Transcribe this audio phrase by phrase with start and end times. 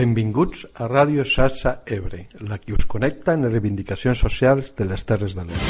[0.00, 5.04] Benvinguts a Ràdio Xarxa Ebre, la que us connecta en les reivindicacions socials de les
[5.04, 5.60] Terres de l'Ebre.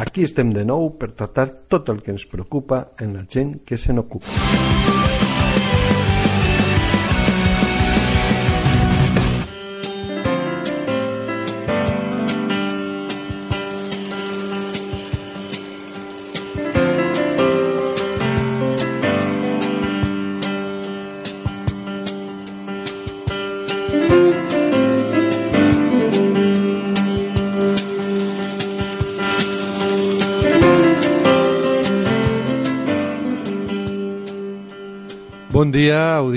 [0.00, 3.76] Aquí estem de nou per tractar tot el que ens preocupa en la gent que
[3.76, 4.95] se n'ocupa.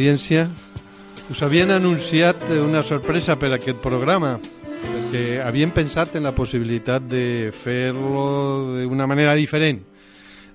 [0.10, 0.48] Audiència.
[1.30, 7.52] Us havien anunciat una sorpresa per aquest programa, perquè havien pensat en la possibilitat de
[7.54, 9.84] fer-lo d'una manera diferent,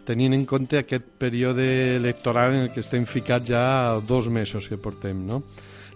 [0.05, 4.77] tenint en compte aquest període electoral en el que estem ficats ja dos mesos que
[4.77, 5.45] portem, no?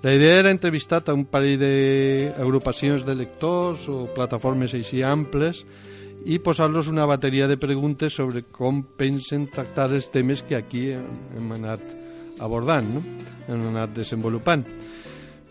[0.05, 5.65] La idea era entrevistar a un parell d'agrupacions de lectors o plataformes així amples
[6.31, 11.57] i posar-los una bateria de preguntes sobre com pensen tractar els temes que aquí hem
[11.59, 12.07] anat
[12.41, 13.03] abordant, no?
[13.49, 14.65] hem anat desenvolupant.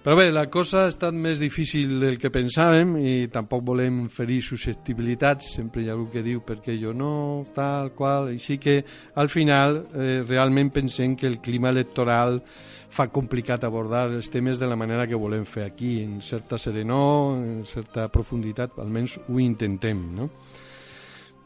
[0.07, 4.37] Però bé, la cosa ha estat més difícil del que pensàvem i tampoc volem ferir
[4.45, 8.77] susceptibilitats, sempre hi ha algú que diu perquè jo no, tal, qual, així que
[9.19, 12.39] al final eh, realment pensem que el clima electoral
[12.87, 17.35] fa complicat abordar els temes de la manera que volem fer aquí, en certa serenor,
[17.41, 20.29] en certa profunditat, almenys ho intentem, no?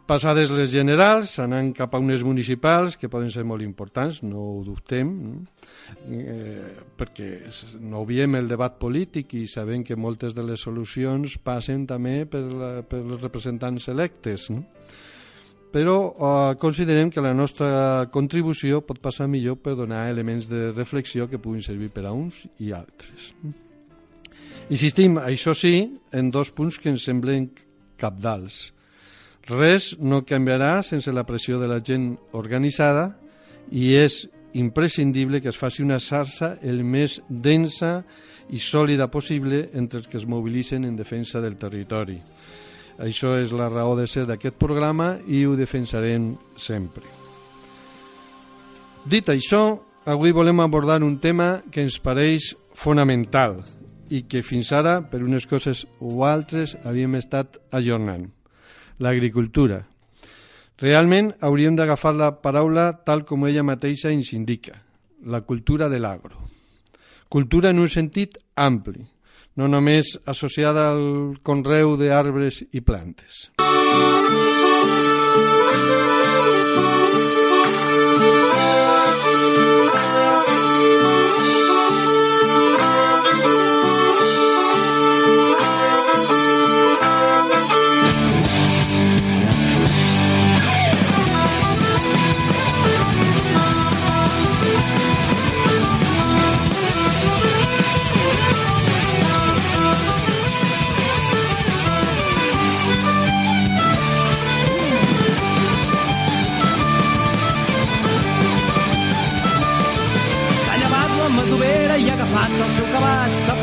[0.09, 4.63] Passades les generals, anant cap a unes municipals, que poden ser molt importants, no ho
[4.65, 5.11] dubtem,
[6.09, 7.29] eh, perquè
[7.79, 12.41] no obviem el debat polític i sabem que moltes de les solucions passen també per,
[12.43, 14.49] la, per els representants electes.
[14.51, 14.65] No?
[15.71, 21.29] Però eh, considerem que la nostra contribució pot passar millor per donar elements de reflexió
[21.31, 23.31] que puguin servir per a uns i altres.
[24.71, 27.49] Insistim, això sí, en dos punts que ens semblen
[27.99, 28.71] capdals.
[29.51, 33.09] Res no canviarà sense la pressió de la gent organitzada
[33.71, 34.23] i és
[34.53, 38.01] imprescindible que es faci una xarxa el més densa
[38.51, 42.19] i sòlida possible entre els que es mobilitzen en defensa del territori.
[42.99, 47.03] Això és la raó de ser d'aquest programa i ho defensarem sempre.
[49.03, 53.63] Dit això, avui volem abordar un tema que ens pareix fonamental
[54.11, 58.29] i que fins ara, per unes coses o altres, havíem estat ajornant
[59.01, 59.81] l'agricultura.
[60.81, 64.79] Realment hauríem d'agafar la paraula tal com ella mateixa ens indica,
[65.25, 66.47] la cultura de l'agro.
[67.29, 69.03] Cultura en un sentit ampli,
[69.55, 73.49] no només associada al conreu d'arbres i plantes.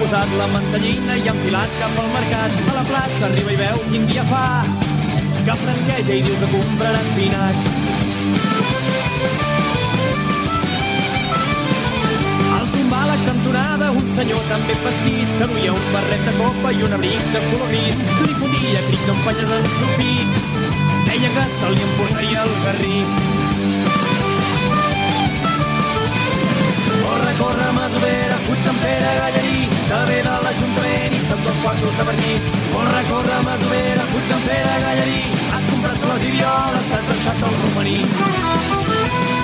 [0.08, 2.54] Posat la mantellina i enfilat cap al mercat.
[2.70, 4.44] A la plaça arriba i veu quin dia fa,
[5.44, 7.68] que fresqueja i diu que comprarà espinacs.
[12.56, 16.84] Al tombar la cantonada, un senyor també vestit, que duia un barret de copa i
[16.88, 18.00] un abric de color gris.
[18.24, 20.40] Li fotia crits amb patges en el pit.
[21.10, 23.57] Deia que se li emportaria el garrit.
[27.38, 32.06] Corre, masovera, fuig d'en Pere Gallarí, que ve de l'Ajuntament i són dos quartos de
[32.14, 32.34] aquí.
[32.72, 35.18] Corre, corre, masovera, fuig d'en Pere Gallarí,
[35.54, 39.37] has comprat les idioles, t'has deixat el romaní.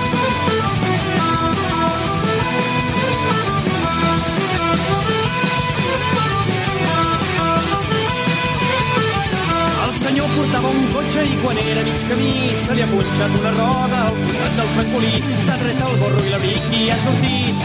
[10.15, 12.33] Senyor portava un cotxe i quan era mig camí
[12.65, 15.15] se li ha punxat una roda al costat del francolí.
[15.47, 17.65] S'ha tret el gorro i l'abric i ha sortit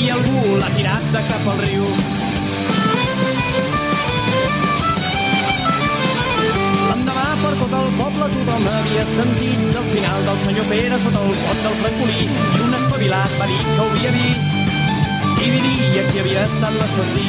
[0.00, 1.84] i algú l'ha tirat de cap al riu.
[6.88, 11.26] L'endemà per tot el poble tothom havia sentit que al final del senyor Pere sota
[11.26, 16.08] el pont del Francolí i un espavilat va dir que ho havia vist i diria
[16.08, 17.28] qui havia estat l'assassí.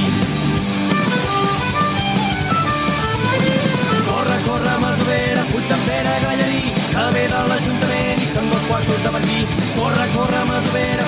[6.20, 9.40] Pere Gallarí, que ve de l'Ajuntament i són dos quartos de Martí.
[9.78, 11.06] Corre, corre, Masovera,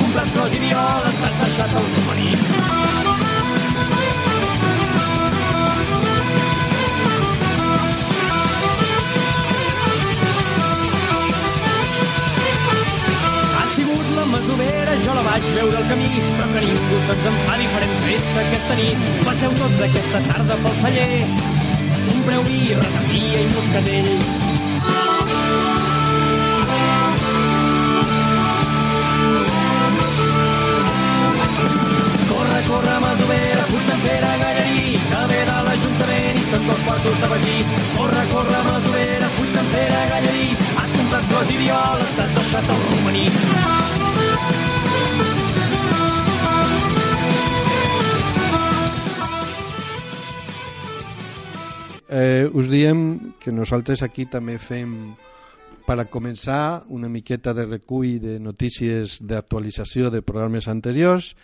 [0.00, 2.30] comprat flors i violes, t'has deixat el romaní.
[14.26, 18.78] Masovera, jo la vaig veure al camí, però que ningú se'ns enfadi, farem festa aquesta
[18.80, 19.06] nit.
[19.28, 21.22] Passeu tots aquesta tarda pel celler,
[22.26, 24.08] compreu vi, ratafia i moscatell.
[32.30, 37.56] Corre, corre, masovera, Puigdempera, Gallarí, que ve de l'Ajuntament i són dos quartos de matí.
[37.94, 40.50] Corre, corre, masovera, Puigdempera, Gallarí,
[40.82, 44.05] has comprat flors i violes, t'has deixat el romaní.
[52.16, 54.92] Eh, us diem que nosaltres aquí també fem
[55.84, 61.34] per a començar una miqueta de recull de notícies d'actualització de programes anteriors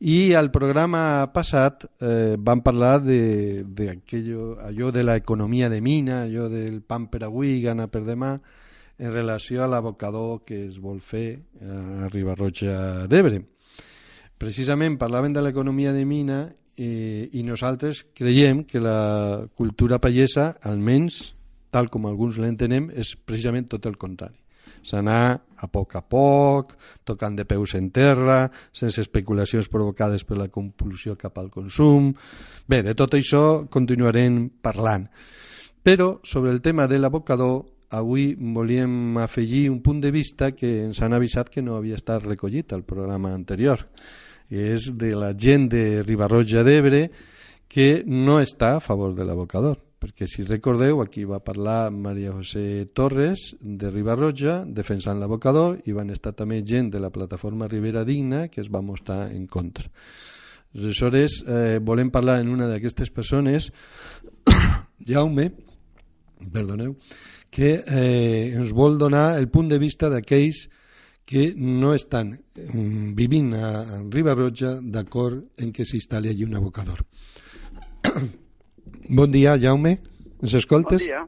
[0.00, 6.22] i al programa passat eh, vam parlar de, de aquello, allò de l'economia de mina,
[6.26, 8.34] allò del pan per avui, gana per demà,
[9.00, 13.40] en relació a l'abocador que es vol fer a Ribarroja d'Ebre.
[14.36, 16.42] Precisament parlaven de l'economia de mina
[16.80, 21.34] eh, i nosaltres creiem que la cultura pallesa, almenys
[21.70, 24.36] tal com alguns l'entenem, és precisament tot el contrari.
[24.82, 26.72] S'anar a poc a poc,
[27.04, 32.14] tocant de peus en terra, sense especulacions provocades per la compulsió cap al consum...
[32.70, 35.08] Bé, de tot això continuarem parlant.
[35.82, 41.02] Però sobre el tema de l'abocador, avui volíem afegir un punt de vista que ens
[41.02, 43.82] han avisat que no havia estat recollit al programa anterior
[44.50, 47.06] és de la gent de Ribarroja d'Ebre
[47.70, 49.78] que no està a favor de l'abocador.
[50.00, 56.10] Perquè si recordeu aquí va parlar Maria José Torres de Ribarroja defensant l'abocador i van
[56.10, 59.86] estar també gent de la plataforma Ribera Digna que es va mostrar en contra.
[60.74, 63.70] Aleshores eh, volem parlar en una d'aquestes persones
[65.10, 65.50] Jaume
[66.40, 66.96] perdoneu
[67.50, 70.79] que eh, ens vol donar el punt de vista d'aquells que
[71.56, 77.04] no estan mm, vivint a, a Ribarroja d'acord en que s'instal·li allí un abocador.
[79.18, 79.98] bon dia, Jaume.
[80.40, 81.06] Ens escoltes?
[81.06, 81.24] Bon dia.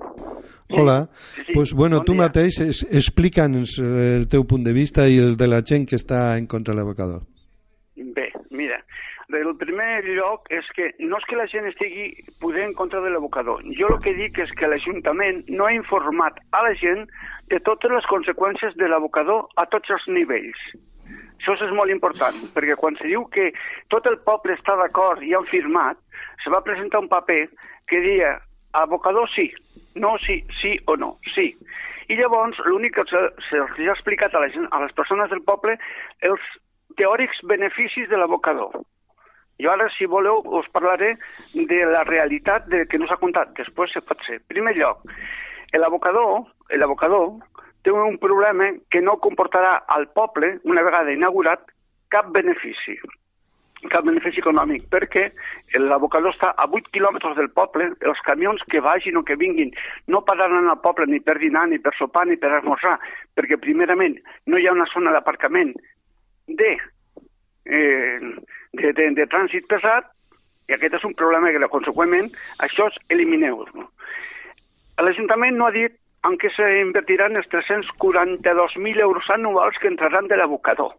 [0.72, 1.10] Hola.
[1.34, 1.52] Sí, sí.
[1.54, 2.22] Pues bueno, Bon tu dia.
[2.22, 5.98] mateix es, explica'ns eh, el teu punt de vista i el de la gent que
[6.00, 7.22] està en contra de l'abocador.
[7.96, 8.81] Bé, mira,
[9.38, 12.06] el primer lloc és que no és que la gent estigui
[12.40, 13.62] poder en contra de l'abocador.
[13.78, 17.06] Jo el que dic és que l'Ajuntament no ha informat a la gent
[17.52, 20.62] de totes les conseqüències de l'abocador a tots els nivells.
[21.42, 23.50] Això és molt important, perquè quan se diu que
[23.90, 25.98] tot el poble està d'acord i han firmat,
[26.44, 27.48] se va presentar un paper
[27.90, 28.36] que dia
[28.78, 29.50] abocador sí,
[29.94, 31.50] no sí, sí o no, sí.
[32.08, 35.76] I llavors l'únic que se'ls ha explicat a, la gent, a les persones del poble
[36.28, 36.46] els
[36.96, 38.82] teòrics beneficis de l'abocador.
[39.62, 41.14] Jo ara, si voleu, us parlaré
[41.54, 43.54] de la realitat de que no s'ha contat.
[43.58, 44.40] Després se pot ser.
[44.50, 45.06] Primer lloc,
[45.78, 46.44] l'abocador,
[46.74, 47.32] l'abocador
[47.82, 51.66] té un problema que no comportarà al poble, una vegada inaugurat,
[52.12, 52.98] cap benefici
[53.90, 55.24] cap benefici econòmic, perquè
[55.80, 59.72] l'abocador està a 8 quilòmetres del poble, els camions que vagin o que vinguin
[60.06, 62.98] no pararan al poble ni per dinar, ni per sopar, ni per esmorzar,
[63.34, 65.74] perquè primerament no hi ha una zona d'aparcament
[66.46, 66.72] de,
[67.66, 68.20] eh,
[68.72, 70.08] de, de, de trànsit pesat,
[70.68, 72.30] i aquest és un problema que, conseqüentment,
[72.64, 73.88] això es elimineu-lo.
[75.02, 75.94] L'Ajuntament no ha dit
[76.28, 80.92] en què s'invertiran els 342.000 euros anuals que entraran de l'abocador.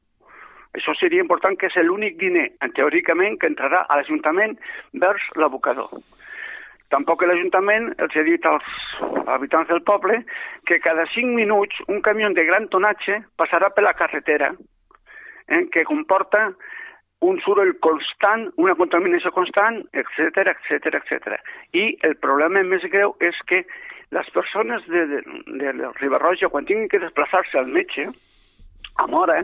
[0.74, 4.58] Això seria important que és l'únic diner, teòricament, que entrarà a l'Ajuntament
[5.06, 5.94] vers l'abocador.
[6.94, 8.68] Tampoc l'Ajuntament els ha dit als
[9.34, 10.20] habitants del poble
[10.70, 14.52] que cada 5 minuts un camió de gran tonatge passarà per la carretera,
[15.48, 16.52] eh, que comporta
[17.24, 21.38] un soroll constant, una contaminació constant, etc etc etc.
[21.72, 23.64] I el problema més greu és que
[24.14, 25.22] les persones de, de,
[25.58, 28.10] de, Ribarroja, quan tinguin que desplaçar-se al metge,
[29.02, 29.40] a Mora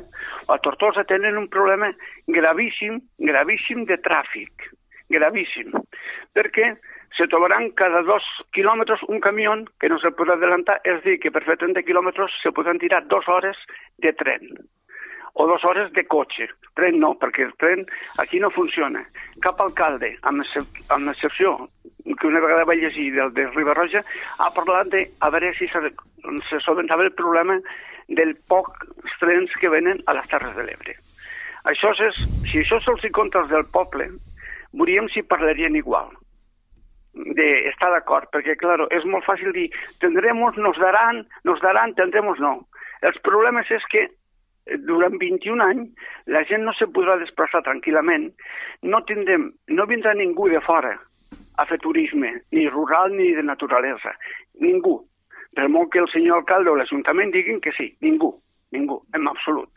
[0.46, 1.90] o a Tortosa tenen un problema
[2.28, 3.00] gravíssim,
[3.32, 4.68] gravíssim de tràfic,
[5.10, 5.74] gravíssim,
[6.38, 6.76] perquè
[7.18, 11.32] se trobaran cada dos quilòmetres un camió que no se pot adelantar, és dir, que
[11.34, 13.58] per fer 30 quilòmetres se podran tirar dues hores
[13.98, 14.52] de tren
[15.34, 16.48] o dues hores de cotxe.
[16.78, 17.86] Tren no, perquè el tren
[18.24, 19.04] aquí no funciona.
[19.44, 21.56] Cap alcalde, amb, excep amb excepció
[22.06, 24.04] que una vegada vaig llegir del de Ribarroja,
[24.40, 25.92] ha parlat de a veure si se,
[26.50, 27.60] se solventava el problema
[28.08, 28.72] del poc
[29.20, 30.96] trens que venen a les Terres de l'Ebre.
[31.70, 34.08] Això és, si això se'ls hi contes del poble,
[34.74, 36.10] veuríem si parlarien igual
[37.14, 39.68] de estar d'acord, perquè, claro, és molt fàcil dir
[40.00, 42.54] tendremos, nos darán, nos darán, tendremos no.
[43.02, 44.06] Els problemes és que
[44.86, 48.30] durant 21 anys la gent no se podrà desplaçar tranquil·lament,
[48.84, 50.96] no, tindrem, no vindrà ningú de fora
[51.60, 54.14] a fer turisme, ni rural ni de naturalesa.
[54.64, 55.00] Ningú.
[55.56, 58.32] Per molt que el senyor alcalde o l'Ajuntament diguin que sí, ningú,
[58.72, 59.70] ningú, en absolut.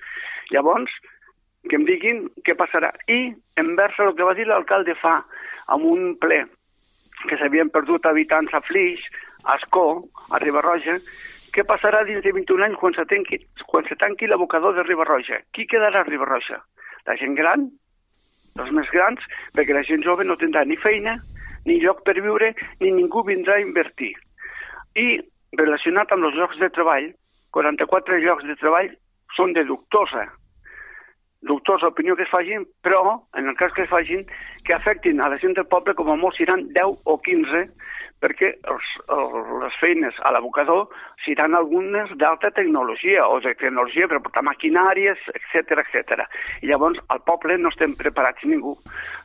[0.54, 0.92] Llavors,
[1.68, 2.92] que em diguin què passarà.
[3.10, 5.18] I, envers el que va dir l'alcalde fa
[5.74, 6.42] amb un ple
[7.28, 9.02] que s'havien perdut habitants a Flix,
[9.46, 10.98] a Escó, a Ribarroja,
[11.52, 15.42] què passarà dins de 21 anys quan se tanqui, quan se tanqui l'abocador de Ribarroja?
[15.52, 16.62] Qui quedarà a Ribarroja?
[17.08, 17.66] La gent gran?
[18.62, 19.20] Els més grans?
[19.56, 21.18] Perquè la gent jove no tindrà ni feina,
[21.68, 24.14] ni lloc per viure, ni ningú vindrà a invertir.
[24.96, 25.20] I,
[25.60, 27.10] relacionat amb els llocs de treball,
[27.52, 28.88] 44 llocs de treball
[29.36, 29.64] són de
[31.42, 34.26] doctors opinió que es facin, però, en el cas que es facin,
[34.64, 37.64] que afectin a la gent del poble, com a molt seran 10 o 15,
[38.22, 40.86] perquè els, els, les feines a l'abocador
[41.24, 46.26] seran algunes d'alta tecnologia o de tecnologia per portar maquinàries, etc etc.
[46.62, 48.76] I llavors al poble no estem preparats ningú.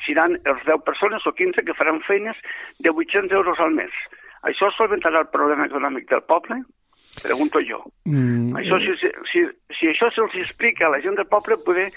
[0.07, 2.41] Seran els 10 persones o 15 que faran feines
[2.79, 3.93] de 800 euros al mes.
[4.49, 6.63] Això solventarà el problema econòmic del poble?
[7.21, 7.81] Pregunto jo.
[8.05, 8.93] Mm, això, si,
[9.31, 9.43] si,
[9.79, 11.89] si això se'ls explica a la gent del poble, poder,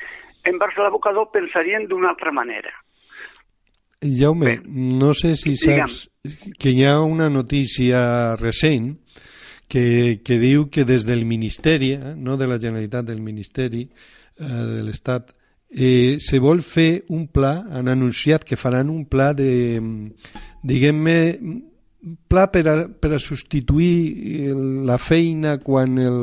[0.49, 2.73] envers l'abocador pensarien d'una altra manera.
[4.01, 6.55] Jaume, Bé, no sé si saps digue'm.
[6.59, 8.95] que hi ha una notícia recent
[9.69, 14.45] que, que diu que des del Ministeri, eh, no de la Generalitat, del Ministeri eh,
[14.45, 15.35] de l'Estat,
[15.71, 19.53] eh, se vol fer un pla, han anunciat que faran un pla de,
[20.65, 21.19] diguem-ne,
[22.01, 24.55] pla per a, per a substituir
[24.87, 26.21] la feina quan, el,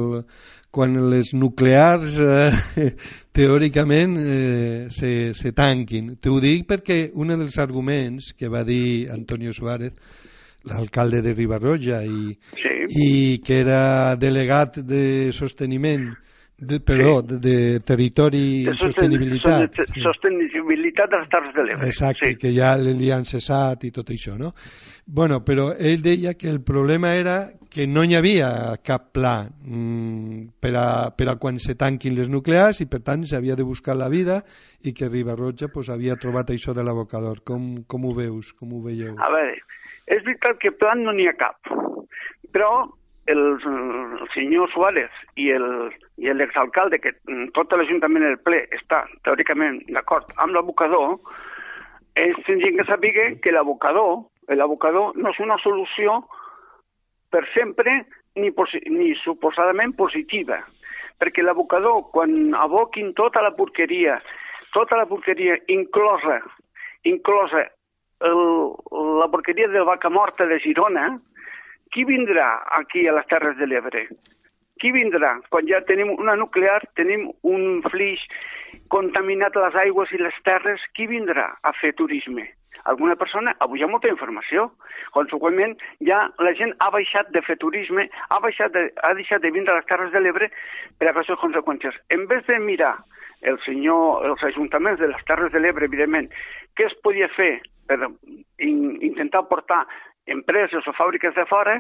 [0.74, 2.92] quan les nuclears eh,
[3.38, 6.16] teòricament eh, se, se tanquin.
[6.22, 9.94] T'ho dic perquè un dels arguments que va dir Antonio Suárez,
[10.68, 12.74] l'alcalde de Ribarroja i, sí.
[13.00, 13.12] i
[13.46, 16.10] que era delegat de sosteniment
[16.60, 17.28] de, perdó, sí.
[17.28, 19.76] de, de territori i sostenibilitat.
[19.78, 20.02] De, sí.
[20.02, 21.90] Sostenibilitat dels Terres de l'Ebre.
[21.92, 22.38] Exacte, sí.
[22.42, 24.54] que ja li han cessat i tot això, no?
[25.06, 27.38] Bueno, però ell deia que el problema era
[27.72, 28.50] que no hi havia
[28.84, 33.24] cap pla mmm, per, a, per a quan se tanquin les nuclears i per tant
[33.24, 34.42] s'havia de buscar la vida
[34.84, 37.46] i que Ribarroja pues, havia trobat això de l'abocador.
[37.46, 38.52] Com, com ho veus?
[38.58, 39.14] Com ho veieu?
[39.22, 39.62] A veure,
[40.10, 41.70] és veritat que plan no n'hi ha cap,
[42.50, 42.88] però
[43.28, 43.60] el,
[44.22, 45.68] el senyor Suárez i el,
[46.18, 47.14] i l'exalcalde, que
[47.56, 51.18] tot l'Ajuntament del ple està teòricament d'acord amb l'abocador,
[52.18, 56.24] és tindrien que saber que l'abocador, l'abocador no és una solució
[57.30, 58.00] per sempre
[58.40, 58.52] ni,
[58.90, 60.62] ni suposadament positiva,
[61.20, 64.22] perquè l'abocador, quan aboquin tota la porqueria,
[64.74, 66.40] tota la porqueria inclosa,
[67.04, 67.68] inclosa
[68.26, 68.42] el,
[69.20, 71.18] la porqueria de vaca morta de Girona,
[71.98, 74.04] qui vindrà aquí a les Terres de l'Ebre?
[74.78, 75.32] Qui vindrà?
[75.50, 78.22] Quan ja tenim una nuclear, tenim un flix
[78.94, 82.44] contaminat les aigües i les terres, qui vindrà a fer turisme?
[82.92, 83.56] Alguna persona?
[83.66, 84.68] Avui hi ha molta informació.
[85.16, 85.74] Conseqüentment,
[86.06, 89.74] ja la gent ha baixat de fer turisme, ha, baixat de, ha deixat de vindre
[89.74, 90.52] a les Terres de l'Ebre
[91.02, 91.98] per aquestes conseqüències.
[92.14, 92.94] En vez de mirar
[93.42, 96.30] el senyor, els ajuntaments de les Terres de l'Ebre, evidentment,
[96.78, 97.56] què es podia fer
[97.90, 99.88] per in, intentar portar
[100.28, 101.80] empreses o fàbriques de fora,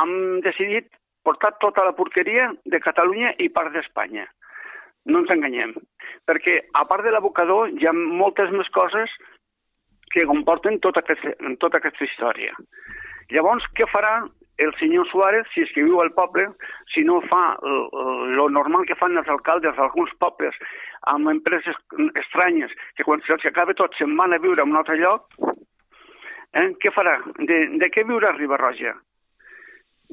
[0.00, 0.90] han decidit
[1.24, 4.26] portar tota la porqueria de Catalunya i part d'Espanya.
[5.08, 5.74] No ens enganyem,
[6.28, 9.12] perquè a part de l'abocador hi ha moltes més coses
[10.12, 12.54] que comporten tota aquesta, tota aquesta història.
[13.32, 14.22] Llavors, què farà
[14.62, 16.46] el senyor Suárez, si viu al poble,
[16.92, 17.56] si no fa
[18.38, 20.54] lo normal que fan els alcaldes d'alguns pobles
[21.10, 21.76] amb empreses
[22.20, 25.26] estranyes, que quan se'ls acaba tot se'n van a viure a un altre lloc,
[26.54, 26.68] Eh?
[26.80, 27.18] Què farà?
[27.50, 28.94] De, de què viurà Ribarroja?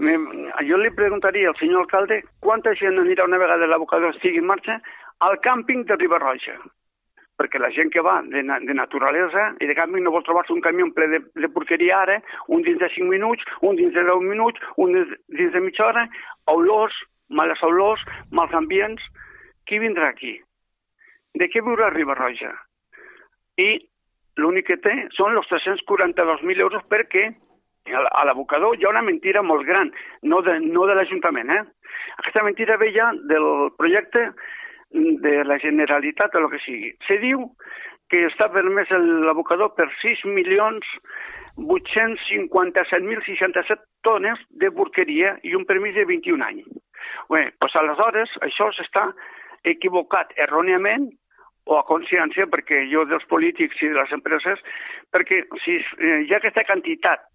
[0.02, 4.80] Jo li preguntaria al senyor alcalde quanta gent anirà una vegada l'abocador estigui en marxa
[5.28, 6.56] al càmping de Ribarroja
[7.42, 10.62] perquè la gent que va de, de naturalesa i de càmping no vol trobar-se un
[10.62, 12.20] camió ple de, de porqueria ara,
[12.54, 16.06] un dins de 5 minuts, un dins de 10 minuts, un dins de mitja hora,
[16.54, 16.98] olors,
[17.30, 19.02] males olors, mals ambients.
[19.66, 20.36] Qui vindrà aquí?
[21.40, 22.52] De què viurà Ribarroja?
[23.58, 23.70] I
[24.38, 27.30] l'únic que té són els 342.000 euros perquè
[27.92, 29.90] a l'abocador hi ha una mentira molt gran,
[30.22, 31.50] no de, no de l'Ajuntament.
[31.50, 31.64] Eh?
[32.22, 34.30] Aquesta mentira ve ja del projecte
[34.92, 36.92] de la Generalitat o el que sigui.
[37.08, 37.38] Se diu
[38.12, 38.90] que està permès
[39.26, 40.86] l'abocador per 6 milions
[41.58, 46.66] 857.067 tones de porqueria i un permís de 21 anys.
[47.32, 49.04] Bé, doncs aleshores això s'està
[49.68, 51.04] equivocat erròniament
[51.70, 54.60] o a consciència, perquè jo dels polítics i de les empreses,
[55.14, 57.28] perquè si eh, hi ha aquesta quantitat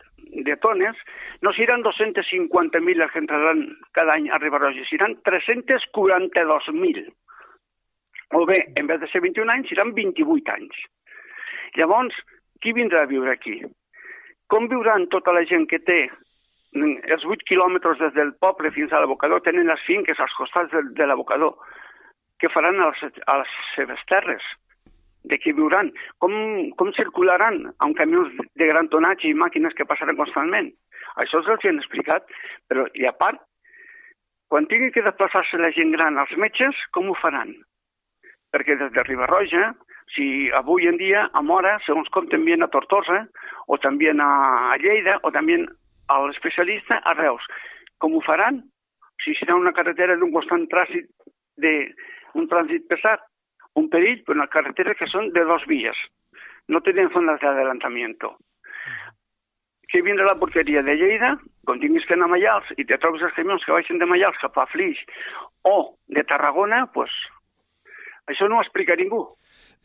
[0.47, 0.97] de tones,
[1.42, 3.62] no seran 250.000 els que entraran
[3.95, 7.06] cada any a Ribarroja, seran 342.000
[8.35, 10.78] O bé, en vez de ser 21 anys, seran 28 anys.
[11.78, 12.16] Llavors,
[12.61, 13.61] qui vindrà a viure aquí?
[14.50, 16.09] Com viuran tota la gent que té
[16.75, 20.83] els 8 quilòmetres des del poble fins a l'abocador, tenen les finques als costats de,
[20.99, 21.54] de l'abocador?
[22.40, 24.45] Què faran a les, a les seves terres?
[25.26, 25.90] De què viuran?
[26.23, 26.35] Com,
[26.78, 30.71] com circularan amb camions de gran tonatge i màquines que passaran constantment?
[31.23, 32.28] Això els han explicat,
[32.69, 33.40] però i a part,
[34.52, 37.55] quan tingui que desplaçar-se la gent gran als metges, com ho faran?
[38.55, 39.73] Perquè des de Ribarroja,
[40.14, 43.25] si avui en dia a Mora, segons com també a Tortosa,
[43.66, 45.59] o també a Lleida, o també
[46.09, 47.43] a l'especialista a Reus.
[47.99, 48.62] Com ho faran?
[49.25, 51.09] Si serà una carretera d'un constant trànsit
[51.59, 51.73] de
[52.37, 53.23] un trànsit pesat,
[53.76, 55.97] un perill, però una carretera que són de dos vies.
[56.69, 58.35] No tenen zonas de adelantamiento.
[59.88, 63.23] Que vindrà la porqueria de Lleida, quan tinguis que anar a Mallals i te trobes
[63.23, 64.99] els camions que baixen de Mallals cap a Flix
[65.64, 65.76] o
[66.09, 67.12] de Tarragona, pues,
[68.26, 69.23] això no ho explica ningú.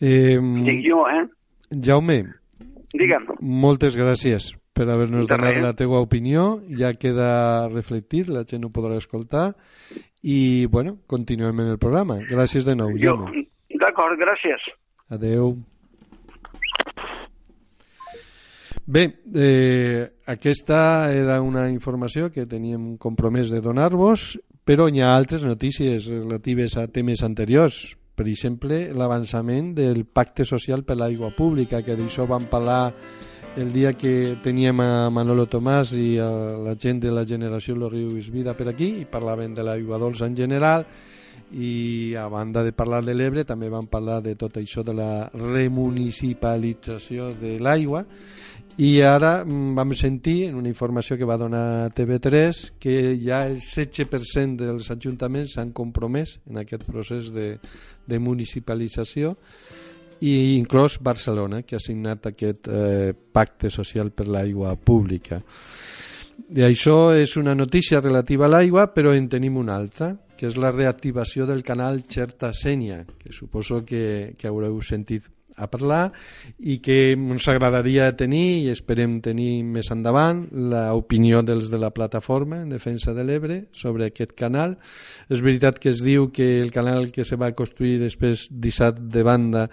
[0.01, 1.27] Eh, Dic jo, eh?
[1.72, 2.24] Jaume,
[2.98, 3.29] Digue'm.
[3.39, 6.61] moltes gràcies per haver-nos donat la teua opinió.
[6.77, 9.51] Ja queda reflectit, la gent ho podrà escoltar.
[10.21, 12.19] I, bueno, continuem en el programa.
[12.29, 13.47] Gràcies de nou, Jo, Jaume.
[13.81, 14.61] d'acord, gràcies.
[15.09, 15.57] Adeu.
[18.85, 19.03] Bé,
[19.35, 26.07] eh, aquesta era una informació que teníem compromès de donar-vos, però hi ha altres notícies
[26.09, 27.95] relatives a temes anteriors.
[28.15, 32.93] Per exemple, l'avançament del pacte social per l'aigua pública, que d'això vam parlar
[33.58, 36.29] el dia que teníem a Manolo Tomàs i a
[36.63, 40.25] la gent de la generació Lo Riu Vida per aquí i parlaven de l'aigua dolça
[40.25, 40.86] en general
[41.51, 45.29] i a banda de parlar de l'Ebre també vam parlar de tot això de la
[45.34, 48.05] remunicipalització de l'aigua.
[48.79, 53.60] I ara mm, vam sentir en una informació que va donar TV3 que ja el
[53.60, 57.58] 16% dels ajuntaments s'han compromès en aquest procés de,
[58.08, 59.36] de municipalització
[60.21, 65.41] i inclòs Barcelona, que ha signat aquest eh, pacte social per l'aigua pública.
[66.51, 70.57] I això és una notícia relativa a l'aigua, però en tenim una altra, que és
[70.57, 76.11] la reactivació del canal Xerta-Sènia, que suposo que, que haureu sentit a parlar
[76.59, 82.61] i que ens agradaria tenir i esperem tenir més endavant l'opinió dels de la plataforma
[82.61, 84.77] en defensa de l'Ebre sobre aquest canal.
[85.29, 89.23] És veritat que es diu que el canal que se va construir després deixat de
[89.27, 89.67] banda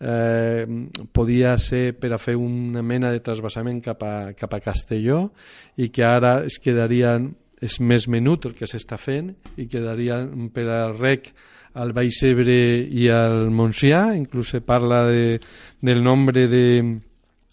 [0.00, 0.66] eh,
[1.12, 5.30] podia ser per a fer una mena de trasbassament cap a, cap a Castelló
[5.76, 10.18] i que ara es quedarien és més menut el que s'està fent i quedaria
[10.52, 11.30] per al rec
[11.74, 15.40] al Baix Ebre i al Montsià, inclús se parla de,
[15.80, 16.66] del nombre de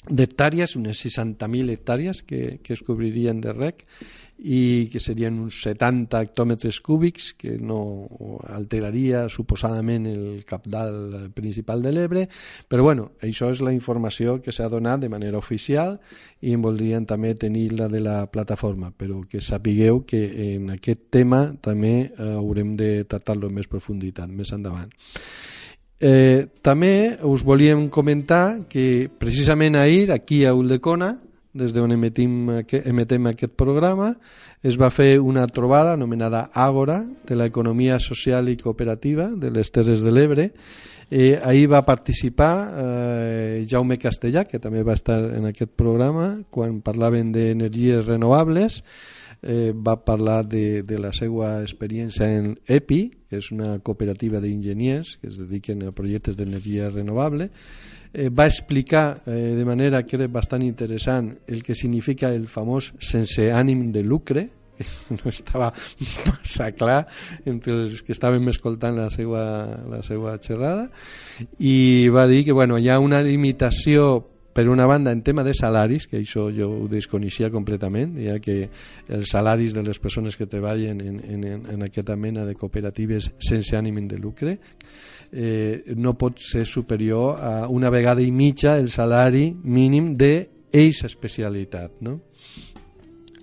[0.07, 3.83] d'hectàrees, unes 60.000 hectàrees que, que es cobririen de rec
[4.39, 8.07] i que serien uns 70 hectòmetres cúbics que no
[8.47, 12.23] alteraria suposadament el capdalt principal de l'Ebre.
[12.71, 15.97] Però bueno, això és la informació que s'ha donat de manera oficial
[16.39, 18.93] i en voldrien també tenir la de la plataforma.
[18.95, 20.23] Però que sapigueu que
[20.55, 24.95] en aquest tema també eh, haurem de tractar-lo amb més profunditat més endavant
[25.99, 31.17] Eh, també us volíem comentar que precisament ahir aquí a Uldecona
[31.51, 34.13] des d'on emetim, emetem aquest programa
[34.63, 40.03] es va fer una trobada anomenada Àgora de l'economia social i cooperativa de les Terres
[40.03, 40.49] de l'Ebre.
[41.09, 46.83] Eh, ahir va participar eh, Jaume Castellà que també va estar en aquest programa quan
[46.85, 48.83] parlaven d'energies renovables
[49.41, 55.17] eh, va parlar de, de la seva experiència en EPI, que és una cooperativa d'enginyers
[55.21, 57.49] que es dediquen a projectes d'energia renovable.
[58.13, 62.93] Eh, va explicar eh, de manera que era bastant interessant el que significa el famós
[62.99, 64.49] sense ànim de lucre,
[65.09, 65.73] no estava
[66.25, 67.03] massa clar
[67.45, 69.43] entre els que estàvem escoltant la seva,
[69.91, 70.87] la seva xerrada
[71.59, 75.53] i va dir que bueno, hi ha una limitació per una banda en tema de
[75.53, 78.69] salaris, que això jo ho desconeixia completament, ja que
[79.07, 83.77] els salaris de les persones que treballen en, en, en aquesta mena de cooperatives sense
[83.77, 84.57] ànim de lucre
[85.31, 91.99] eh, no pot ser superior a una vegada i mitja el salari mínim d'eixa especialitat,
[92.01, 92.19] no?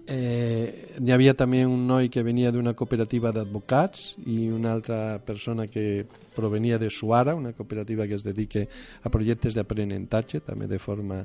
[0.07, 5.67] Eh, hi havia també un noi que venia d'una cooperativa d'advocats i una altra persona
[5.69, 6.07] que
[6.37, 8.65] provenia de Suara, una cooperativa que es dedica
[9.03, 11.23] a projectes d'aprenentatge, també de forma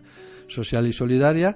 [0.51, 1.55] social i solidària.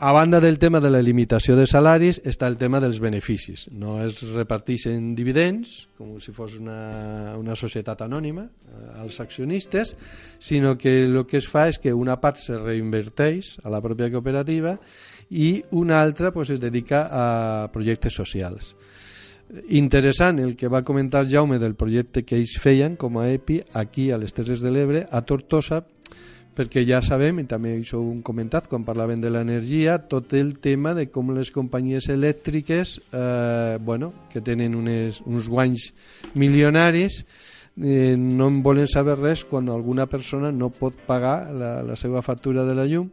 [0.00, 3.66] A banda del tema de la limitació de salaris està el tema dels beneficis.
[3.76, 9.92] No es reparteixen dividends, com si fos una, una societat anònima, eh, als accionistes,
[10.40, 14.08] sinó que el que es fa és que una part se reinverteix a la pròpia
[14.08, 14.78] cooperativa
[15.30, 18.74] i una altra pues, es dedica a projectes socials.
[19.74, 24.10] Interessant el que va comentar Jaume del projecte que ells feien com a EPI aquí
[24.10, 25.82] a les Terres de l'Ebre, a Tortosa,
[26.54, 30.56] perquè ja sabem, i també això ho hem comentat quan parlaven de l'energia, tot el
[30.62, 35.90] tema de com les companyies elèctriques eh, bueno, que tenen unes, uns guanys
[36.34, 37.24] milionaris
[37.80, 42.22] eh, no en volen saber res quan alguna persona no pot pagar la, la seva
[42.22, 43.08] factura de la llum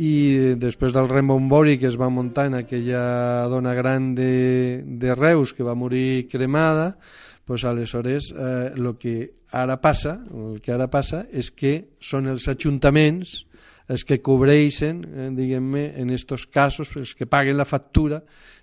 [0.00, 5.52] i després del rembombori que es va muntar en aquella dona gran de, de Reus
[5.52, 6.96] que va morir cremada
[7.44, 13.42] pues aleshores eh, que ara passa el que ara passa és que són els ajuntaments
[13.92, 18.22] els que cobreixen eh, diguem-ne en estos casos els que paguen la factura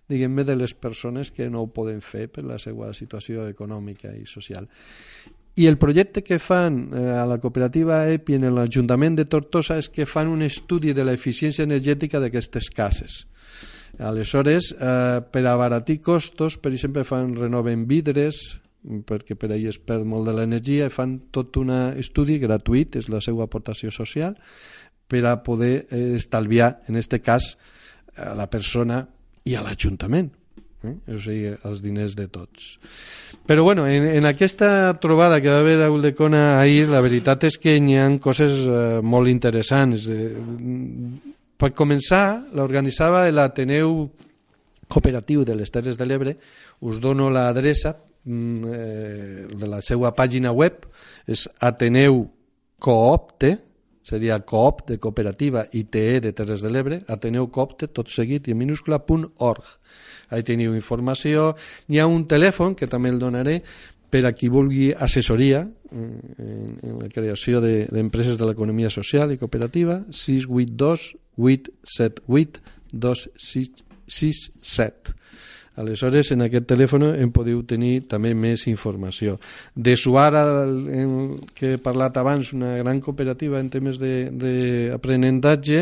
[0.10, 4.26] diguem-ne de les persones que no ho poden fer per la seva situació econòmica i
[4.26, 4.66] social
[5.60, 9.92] i el projecte que fan eh, a la cooperativa EPI en l'Ajuntament de Tortosa és
[9.92, 13.26] que fan un estudi de l'eficiència energètica d'aquestes cases
[14.00, 20.08] Aleshores, eh, per abaratir costos, per exemple, fan renoven vidres, perquè per ahir es perd
[20.08, 24.38] molt de l'energia i fan tot un estudi gratuït, és la seva aportació social,
[25.10, 27.52] per a poder eh, estalviar, en aquest cas,
[28.16, 29.04] a la persona
[29.44, 30.32] i a l'Ajuntament.
[30.84, 30.96] Eh?
[31.12, 32.78] O sigui, els diners de tots.
[33.50, 37.60] Però bueno, en, en aquesta trobada que va haver a Uldecona ahir, la veritat és
[37.60, 40.08] que hi ha coses eh, molt interessants.
[40.08, 40.34] Eh,
[41.60, 42.24] per començar,
[42.56, 44.06] l'organitzava l'Ateneu
[44.90, 46.38] Cooperatiu de les Terres de l'Ebre.
[46.82, 50.84] Us dono l'adreça Mm, eh, de la seva pàgina web
[51.26, 52.26] és Ateneu
[52.78, 53.54] Coopte,
[54.10, 58.52] seria coop de cooperativa i TE de Terres de l'Ebre, Ateneu Coopte, tot seguit i
[58.56, 58.98] en minúscula,
[59.38, 59.66] .org.
[60.30, 61.56] Ahí teniu informació.
[61.90, 63.62] Hi ha un telèfon, que també el donaré,
[64.10, 69.32] per a qui vulgui assessoria mm, en, en la creació d'empreses de, de l'economia social
[69.32, 72.60] i cooperativa, 682 878
[72.92, 75.19] 2667.
[75.80, 79.38] Aleshores, en aquest telèfon en podeu tenir també més informació.
[79.76, 85.80] De Suara, el, que he parlat abans, una gran cooperativa en temes d'aprenentatge,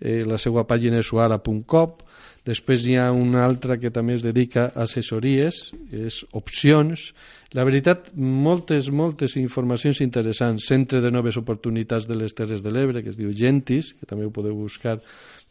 [0.00, 2.02] eh, la seva pàgina és suara.com,
[2.46, 7.08] Després hi ha una altra que també es dedica a assessories, és opcions.
[7.58, 10.68] La veritat, moltes, moltes informacions interessants.
[10.70, 14.28] Centre de Noves Oportunitats de les Terres de l'Ebre, que es diu Gentis, que també
[14.28, 15.00] ho podeu buscar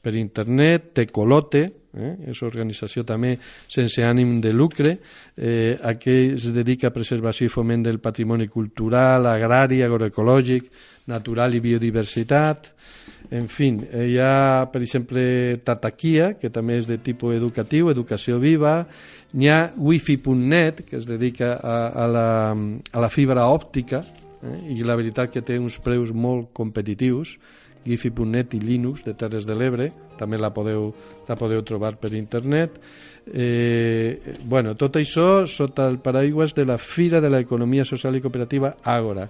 [0.06, 1.63] per internet, Tecolote,
[1.98, 2.12] eh?
[2.30, 3.34] és organització també
[3.72, 5.00] sense ànim de lucre,
[5.34, 10.70] eh, a què es dedica a preservació i foment del patrimoni cultural, agrari, agroecològic,
[11.10, 12.70] natural i biodiversitat,
[13.34, 15.24] en fi, eh, hi ha, per exemple,
[15.65, 18.84] Tataquia, que també és de tipus educatiu, educació viva,
[19.34, 24.04] n'hi ha wifi.net, que es dedica a, a, la, a la fibra òptica,
[24.46, 24.58] eh?
[24.78, 27.39] i la veritat que té uns preus molt competitius,
[27.86, 30.89] gifi.net i Linux de Terres de l'Ebre, també la podeu,
[31.28, 32.80] la podeu trobar per internet.
[33.26, 38.76] Eh, bueno, tot això sota el paraigües de la Fira de l'Economia Social i Cooperativa
[38.84, 39.30] Àgora.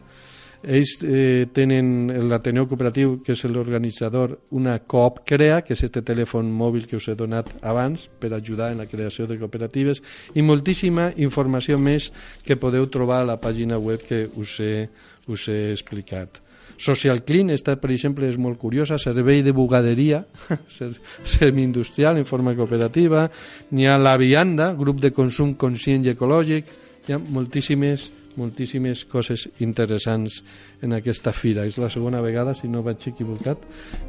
[0.65, 6.49] Ells eh, tenen l'Ateneu Cooperatiu, que és l'organitzador, una Coop Crea, que és aquest telèfon
[6.49, 10.01] mòbil que us he donat abans per ajudar en la creació de cooperatives,
[10.33, 12.09] i moltíssima informació més
[12.45, 14.87] que podeu trobar a la pàgina web que us he,
[15.29, 16.44] us he explicat.
[16.77, 20.23] Social Clean, esta, per exemple, és molt curiosa, servei de bugaderia
[21.35, 23.29] semi-industrial en forma cooperativa,
[23.71, 26.71] n'hi ha la Vianda, grup de consum conscient i ecològic,
[27.07, 30.41] hi ha moltíssimes moltíssimes coses interessants
[30.83, 31.63] en aquesta fira.
[31.63, 33.61] És la segona vegada, si no vaig equivocat,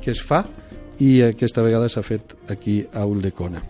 [0.02, 0.42] que es fa
[0.98, 3.62] i aquesta vegada s'ha fet aquí a Uldecona.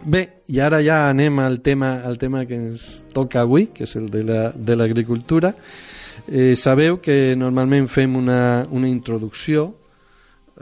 [0.00, 3.96] Bé, i ara ja anem al tema, al tema que ens toca avui, que és
[4.00, 5.52] el de l'agricultura.
[5.52, 9.70] La, Eh, sabeu que normalment fem una, una introducció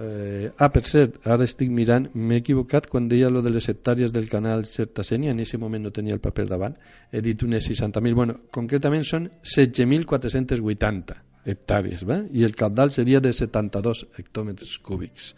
[0.00, 4.12] Eh, ah, per cert, ara estic mirant, m'he equivocat quan deia lo de les hectàrees
[4.14, 6.76] del canal Certasenia, en aquest moment no tenia el paper davant,
[7.10, 11.18] he dit unes 60.000, bueno, concretament són 16.480
[11.50, 12.20] hectàrees, va?
[12.30, 15.32] i el capdalt seria de 72 hectòmetres cúbics.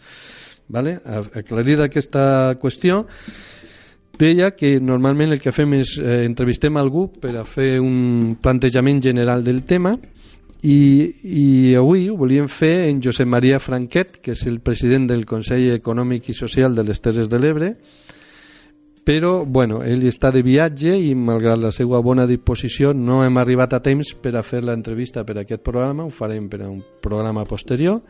[0.69, 0.99] Vale?
[1.41, 3.07] Aclarir aquesta qüestió,
[4.21, 9.01] deia que normalment el que fem és eh, entrevistem algú per a fer un plantejament
[9.03, 9.97] general del tema.
[10.61, 10.79] I,
[11.25, 15.71] i avui ho volíem fer en Josep Maria Franquet, que és el president del Consell
[15.79, 17.75] Econòmic i Social de les Terres de l'Ebre,
[19.11, 23.73] però bueno, ell està de viatge i malgrat la seva bona disposició no hem arribat
[23.75, 26.83] a temps per a fer l'entrevista per a aquest programa, ho farem per a un
[27.01, 28.03] programa posterior,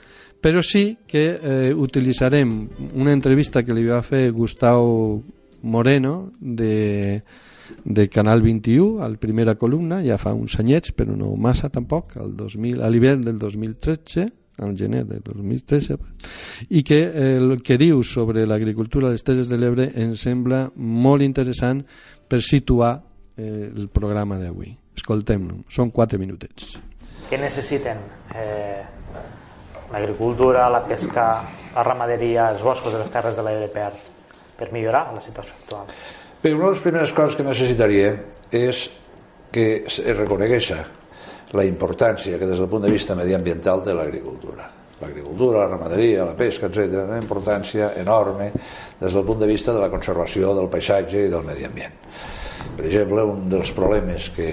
[0.42, 2.52] però sí que eh, utilitzarem
[2.98, 5.22] una entrevista que li va fer Gustau
[5.62, 7.22] Moreno de,
[7.84, 12.34] de Canal 21 al primera columna, ja fa uns anyets però no massa tampoc al
[12.36, 14.28] 2000, a l'hivern del 2013
[14.60, 15.96] al gener del 2013
[16.68, 17.00] i que
[17.36, 21.82] el que diu sobre l'agricultura a les Terres de l'Ebre ens sembla molt interessant
[22.28, 22.92] per situar
[23.36, 24.74] eh, el programa d'avui.
[24.96, 26.76] Escoltem-lo, són quatre minutets.
[27.30, 27.98] Què necessiten
[28.36, 28.82] eh,
[29.90, 31.26] l'agricultura, la pesca,
[31.74, 33.90] la ramaderia, els boscos de les terres de l'AIR per,
[34.60, 35.92] per millorar la situació actual?
[36.40, 38.12] Bé, una de les primeres coses que necessitaria
[38.52, 38.86] és
[39.52, 40.72] que es reconegués
[41.56, 44.68] la importància que des del punt de vista mediambiental té l'agricultura.
[45.00, 47.06] L'agricultura, la ramaderia, la pesca, etc.
[47.06, 48.50] una importància enorme
[49.00, 51.96] des del punt de vista de la conservació del paisatge i del medi ambient.
[52.76, 54.50] Per exemple, un dels problemes que,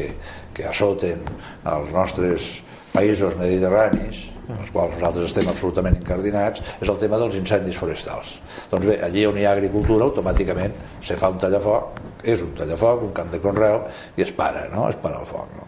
[0.55, 1.21] que assoten
[1.67, 2.47] els nostres
[2.95, 8.37] països mediterranis en els quals nosaltres estem absolutament incardinats, és el tema dels incendis forestals.
[8.71, 13.03] Doncs bé, allí on hi ha agricultura, automàticament se fa un tallafoc, és un tallafoc,
[13.09, 13.83] un camp de conreu,
[14.15, 14.87] i es para, no?
[14.89, 15.51] es para el foc.
[15.57, 15.67] No?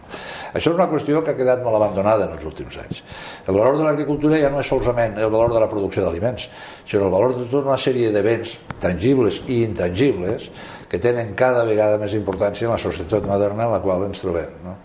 [0.50, 3.04] Això és una qüestió que ha quedat molt abandonada en els últims anys.
[3.46, 6.48] El valor de l'agricultura ja no és solament el valor de la producció d'aliments,
[6.88, 10.50] sinó el valor de tota una sèrie de béns tangibles i intangibles
[10.90, 14.56] que tenen cada vegada més importància en la societat moderna en la qual ens trobem.
[14.64, 14.76] No?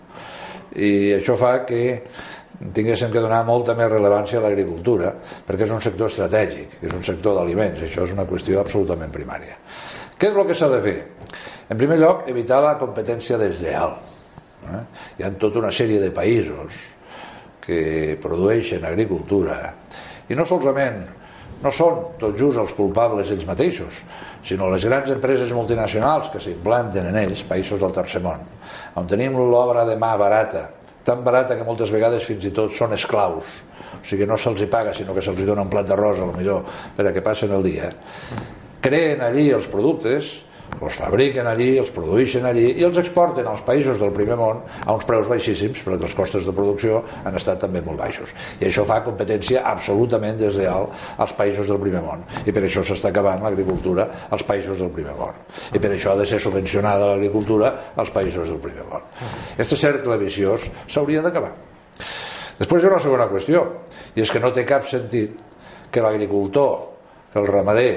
[0.76, 1.82] I això fa que
[2.76, 5.12] tinguéssim que donar molta més rellevància a l'agricultura
[5.46, 9.58] perquè és un sector estratègic, és un sector d'aliments, això és una qüestió absolutament primària.
[10.16, 10.98] Què és el que s'ha de fer?
[11.68, 13.98] En primer lloc, evitar la competència desleal.
[14.66, 14.82] Eh?
[15.18, 16.80] Hi ha tota una sèrie de països
[17.66, 19.58] que produeixen agricultura
[20.30, 21.02] i no solament
[21.62, 24.00] no són tot just els culpables ells mateixos,
[24.44, 28.42] sinó les grans empreses multinacionals que s'implanten en ells, països del tercer món,
[28.96, 30.66] on tenim l'obra de mà barata,
[31.06, 33.60] tan barata que moltes vegades fins i tot són esclaus.
[33.96, 36.34] O sigui no se'ls hi paga sinó que se'ls dona un plat d'arròs a lo
[36.34, 36.66] millor.
[36.96, 37.92] Per a que passen el dia?
[38.82, 40.34] Creen allí els productes
[40.76, 44.92] els fabriquen allí, els produeixen allí i els exporten als països del primer món a
[44.92, 48.32] uns preus baixíssims perquè els costos de producció han estat també molt baixos.
[48.60, 52.26] I això fa competència absolutament desleal als països del primer món.
[52.44, 55.38] I per això s'està acabant l'agricultura als països del primer món.
[55.72, 59.06] I per això ha de ser subvencionada l'agricultura als països del primer món.
[59.56, 61.54] Aquest cercle viciós s'hauria d'acabar.
[62.58, 63.64] Després hi ha una segona qüestió
[64.16, 65.40] i és que no té cap sentit
[65.92, 66.76] que l'agricultor
[67.32, 67.92] que el ramader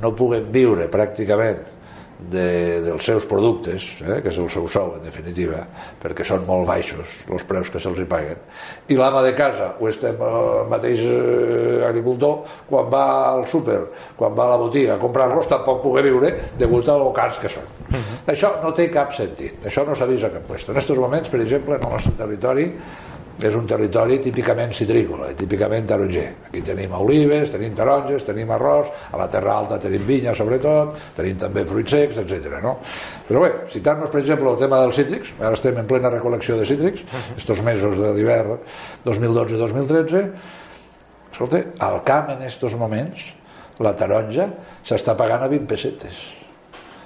[0.00, 1.60] no puguen viure pràcticament
[2.30, 5.62] de, dels seus productes, eh, que és el seu sou en definitiva,
[6.02, 8.40] perquè són molt baixos els preus que se'ls hi paguen.
[8.92, 13.80] I l'ama de casa, o estem el mateix eh, agricultor, quan va al súper,
[14.18, 17.48] quan va a la botiga a comprar-los, tampoc pugui viure degut a lo cars que
[17.48, 17.68] són.
[17.90, 18.18] Uh -huh.
[18.34, 20.68] Això no té cap sentit, això no s'ha vist a cap lloc.
[20.68, 22.72] En aquests moments, per exemple, en el nostre territori,
[23.40, 26.26] és un territori típicament citrícola, típicament taronger.
[26.48, 31.38] Aquí tenim olives, tenim taronges, tenim arròs, a la Terra Alta tenim vinya sobretot, tenim
[31.40, 32.58] també fruits secs, etc.
[32.62, 32.76] No?
[33.28, 36.68] Però bé, citant-nos per exemple el tema dels cítrics, ara estem en plena recolecció de
[36.68, 38.60] cítrics, estos mesos de l'hivern
[39.06, 40.26] 2012-2013,
[41.32, 43.32] escolta, al camp en estos moments
[43.82, 44.50] la taronja
[44.86, 46.22] s'està pagant a 20 pessetes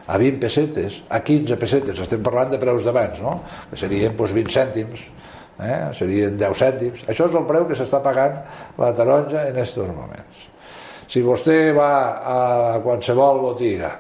[0.07, 3.41] a 20 pessetes, a 15 pessetes, estem parlant de preus d'abans, no?
[3.71, 5.07] que serien doncs, 20 cèntims,
[5.61, 5.93] eh?
[5.97, 7.05] serien 10 cèntims.
[7.09, 8.39] Això és el preu que s'està pagant
[8.79, 10.47] la taronja en aquests moments.
[11.07, 12.39] Si vostè va a
[12.83, 13.93] qualsevol botiga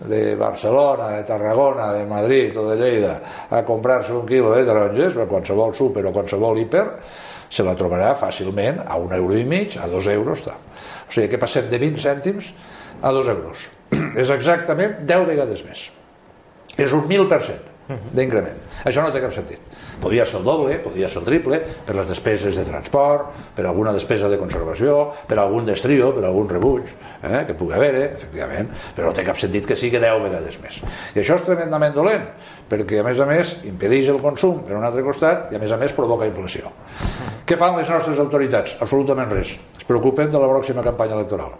[0.00, 3.14] de Barcelona, de Tarragona, de Madrid o de Lleida
[3.50, 6.86] a comprar-se un quilo de taronges a qualsevol súper o qualsevol hiper
[7.48, 10.58] se la trobarà fàcilment a un euro i mig, a dos euros tal.
[11.06, 12.50] o sigui que passem de 20 cèntims
[13.02, 13.68] a dos euros.
[14.20, 15.86] És exactament 10 vegades més.
[16.76, 18.58] És un 1.000% d'increment.
[18.84, 19.60] Això no té cap sentit.
[20.02, 23.94] Podria ser el doble, podria ser el triple, per les despeses de transport, per alguna
[23.94, 26.90] despesa de conservació, per algun destrio, per algun rebuig,
[27.22, 30.80] eh, que pugui haver, efectivament, però no té cap sentit que sigui 10 vegades més.
[31.14, 32.28] I això és tremendament dolent,
[32.68, 35.72] perquè a més a més impedeix el consum per un altre costat i a més
[35.72, 36.74] a més provoca inflació.
[37.46, 38.76] Què fan les nostres autoritats?
[38.80, 39.56] Absolutament res.
[39.78, 41.54] Es preocupen de la pròxima campanya electoral.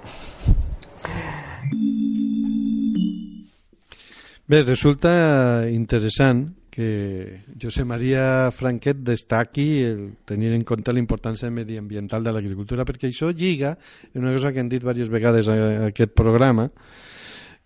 [4.46, 12.22] Bé, resulta interessant que José María Franquet destaqui el tenir en compte la importància mediambiental
[12.22, 13.72] de l'agricultura perquè això lliga
[14.12, 15.56] en una cosa que han dit diverses vegades a
[15.88, 16.68] aquest programa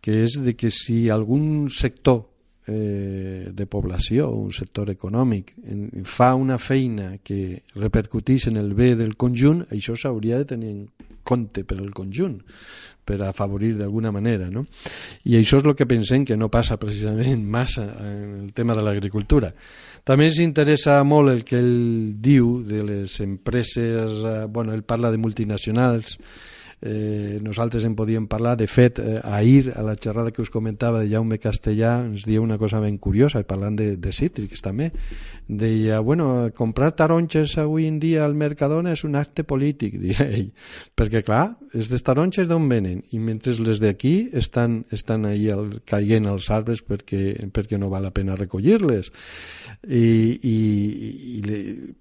[0.01, 2.23] que és de que si algun sector
[2.64, 5.53] eh, de població, un sector econòmic,
[6.09, 10.87] fa una feina que repercutís en el bé del conjunt, això s'hauria de tenir en
[11.31, 12.40] compte per al conjunt
[13.11, 14.49] per afavorir d'alguna manera.
[14.53, 14.66] No?
[15.27, 18.85] I això és el que pensem que no passa precisament massa en el tema de
[18.87, 19.51] l'agricultura.
[20.07, 25.11] També ens interessa molt el que ell diu de les empreses, eh, bueno, ell parla
[25.11, 26.16] de multinacionals,
[26.83, 28.57] eh, nosaltres en podíem parlar.
[28.57, 32.43] De fet, eh, ahir, a la xerrada que us comentava de Jaume Castellà, ens diu
[32.43, 34.90] una cosa ben curiosa, parlant de, de cítrics també.
[35.47, 40.53] Deia, bueno, comprar taronges avui en dia al Mercadona és un acte polític, deia ell.
[40.97, 43.03] Perquè, clar, és de taronges d'on venen?
[43.15, 48.09] I mentre les d'aquí estan, estan ahí al, caient als arbres perquè, perquè no val
[48.09, 49.11] la pena recollir-les.
[49.87, 50.05] I,
[50.43, 50.57] i,
[51.39, 51.43] i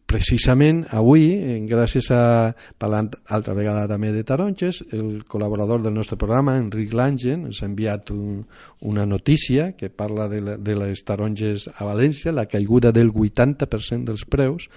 [0.10, 1.28] precisament avui,
[1.70, 2.52] gràcies a,
[2.82, 7.70] parlant altra vegada també de taronges, el col·laborador del nostre programa, Enric Langen, ens ha
[7.70, 8.42] enviat un,
[8.90, 14.10] una notícia que parla de, la, de les taronges a València, la caiguda del 80%
[14.10, 14.68] dels preus,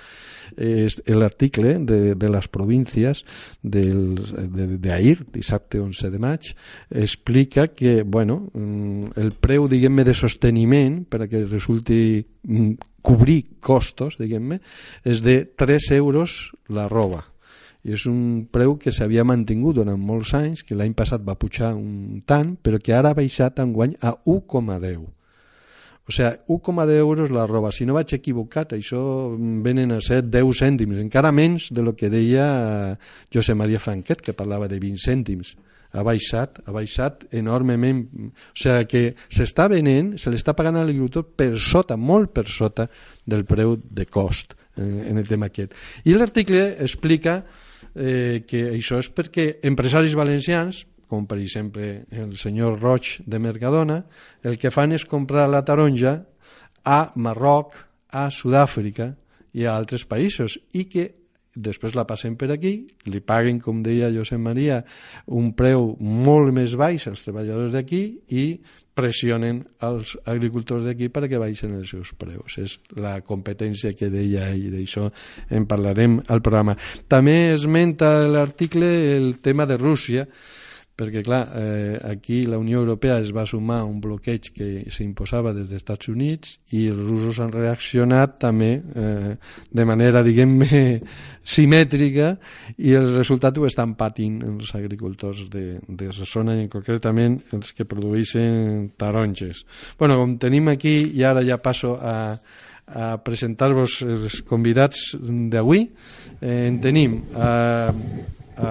[0.57, 3.23] és l'article de, de les províncies
[4.83, 6.53] d'ahir, dissabte 11 de maig,
[6.90, 13.59] explica que bueno, mm, el preu diguem-ne de sosteniment per a que resulti mm, cobrir
[13.61, 14.61] costos, diguem-ne,
[15.05, 17.25] és de 3 euros la roba.
[17.83, 21.73] I és un preu que s'havia mantingut durant molts anys, que l'any passat va pujar
[21.75, 25.11] un tant, però que ara ha baixat en guany a 1,10
[26.09, 27.71] o sigui, 1,10 euros la roba.
[27.73, 29.01] Si no vaig equivocat, això
[29.38, 32.99] venen a ser 10 cèntims, encara menys de lo que deia
[33.33, 35.55] José María Franquet, que parlava de 20 cèntims.
[35.93, 38.03] Ha baixat, ha baixat enormement.
[38.33, 42.88] O sigui que s'està venent, se l'està pagant a l'agricultor per sota, molt per sota
[43.25, 45.77] del preu de cost eh, en el tema aquest.
[46.09, 47.43] I l'article explica
[47.95, 54.01] eh, que això és perquè empresaris valencians com per exemple el senyor Roig de Mercadona,
[54.40, 56.22] el que fan és comprar la taronja
[56.88, 57.77] a Marroc,
[58.12, 59.12] a Sud-àfrica
[59.53, 61.11] i a altres països i que
[61.53, 62.72] després la passen per aquí,
[63.12, 64.81] li paguen, com deia Josep Maria,
[65.29, 68.46] un preu molt més baix als treballadors d'aquí i
[68.96, 72.57] pressionen els agricultors d'aquí perquè baixen els seus preus.
[72.61, 75.11] És la competència que deia ell, d'això
[75.53, 76.77] en parlarem al programa.
[77.09, 80.27] També esmenta l'article el tema de Rússia,
[80.97, 85.55] perquè clar, eh, aquí la Unió Europea es va sumar a un bloqueig que s'imposava
[85.57, 89.37] des dels Estats Units i els russos han reaccionat també eh,
[89.73, 90.83] de manera, diguem-ne,
[91.55, 92.35] simètrica
[92.79, 97.73] i el resultat ho estan patint els agricultors de, de la zona i concretament els
[97.73, 99.65] que produeixen taronges.
[99.99, 102.37] bueno, com tenim aquí i ara ja passo a,
[102.87, 105.89] a presentar-vos els convidats d'avui,
[106.41, 107.51] eh, en tenim a,
[108.57, 108.71] a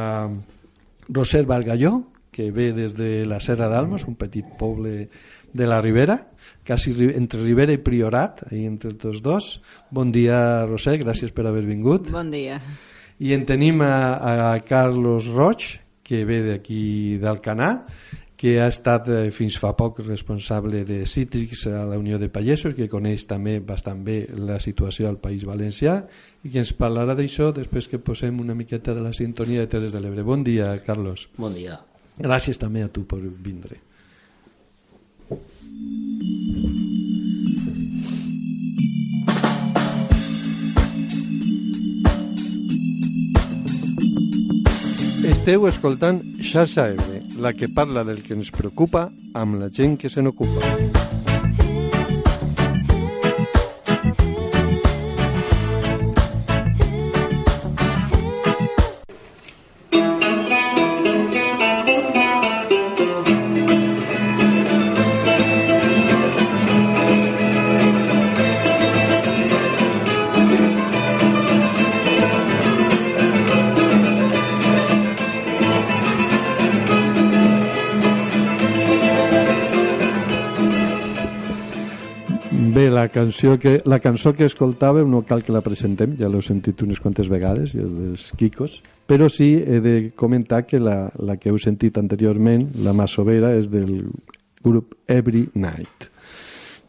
[1.12, 5.10] Roser Bargalló, que ve des de la Serra d'Almos, un petit poble
[5.54, 6.18] de la Ribera,
[6.66, 9.52] quasi entre Ribera i Priorat, ahí entre tots dos.
[9.92, 12.10] Bon dia, Roser, gràcies per haver vingut.
[12.12, 12.62] Bon dia.
[13.22, 17.74] I en tenim a, a Carlos Roig, que ve d'aquí d'Alcanar,
[18.42, 22.74] que ha estat eh, fins fa poc responsable de Cítrics a la Unió de Pagesos,
[22.74, 26.00] que coneix també bastant bé la situació al País Valencià
[26.42, 29.94] i que ens parlarà d'això després que posem una miqueta de la sintonia de Terres
[29.94, 30.26] de l'Ebre.
[30.26, 31.30] Bon dia, Carlos.
[31.38, 31.78] Bon dia.
[32.20, 33.80] Gràcies també a tu per vindre.
[45.32, 50.10] Esteu escoltant Xarxa Ebre, la que parla del que ens preocupa amb la gent que
[50.10, 51.21] se n'ocupa.
[83.22, 86.98] Cançó que, la cançó que escoltàvem no cal que la presentem, ja l'heu sentit unes
[87.04, 91.52] quantes vegades, i els dels Kikos, però sí he de comentar que la, la que
[91.52, 94.08] heu sentit anteriorment, la Masovera, és del
[94.66, 96.10] grup Every Night,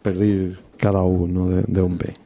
[0.00, 0.34] per dir
[0.80, 2.16] cada un no, d'on ve.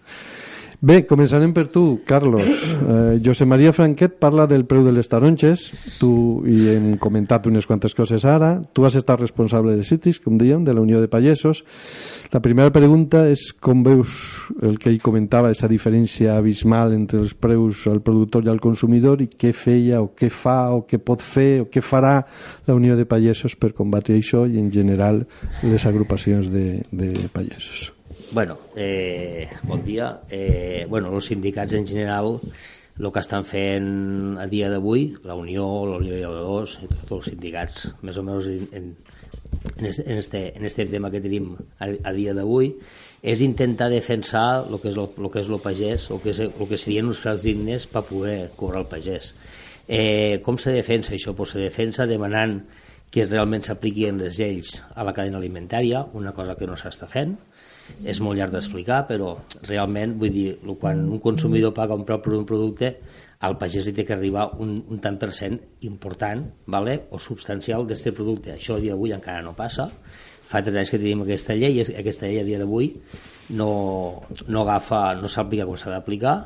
[0.80, 2.44] Bé, començarem per tu, Carlos.
[2.44, 5.62] Eh, José María Franquet parla del preu de les taronges.
[5.96, 6.10] Tu
[6.44, 8.60] hi hem comentat unes quantes coses ara.
[8.76, 11.64] Tu has estat responsable de Citis, com dèiem, de la Unió de Pagesos.
[12.30, 17.32] La primera pregunta és com veus el que ell comentava, aquesta diferència abismal entre els
[17.32, 21.24] preus al productor i al consumidor i què feia o què fa o què pot
[21.24, 22.18] fer o què farà
[22.68, 25.24] la Unió de Pagesos per combatre això i en general
[25.64, 27.95] les agrupacions de, de pagesos.
[28.32, 30.22] Bueno, eh, bon dia.
[30.28, 32.40] Eh, bueno, els sindicats en general
[32.98, 37.12] el que estan fent a dia d'avui, la Unió, la Unió de Llauradors, i tots
[37.18, 38.88] els sindicats, més o menys en, en,
[39.76, 42.72] en, este, en, este, en este tema que tenim a, a dia d'avui,
[43.22, 46.40] és intentar defensar el que és el, el que és el pagès, el que, és,
[46.48, 49.34] el que serien uns preus dignes per poder cobrar el pagès.
[49.86, 51.36] Eh, com se defensa això?
[51.36, 52.58] Pues se defensa demanant
[53.12, 57.36] que realment s'apliquin les lleis a la cadena alimentària, una cosa que no s'està fent,
[58.04, 59.34] és molt llarg d'explicar, però
[59.68, 60.48] realment, vull dir,
[60.80, 62.94] quan un consumidor paga un preu per un producte,
[63.46, 65.58] al pagès li té que arribar un, un tant per cent
[65.88, 67.02] important vale?
[67.12, 68.54] o substancial d'aquest producte.
[68.56, 69.90] Això a dia d'avui encara no passa.
[70.46, 72.92] Fa tres anys que tenim aquesta llei i aquesta llei a dia d'avui
[73.58, 76.36] no, no agafa, no s'aplica com s'ha d'aplicar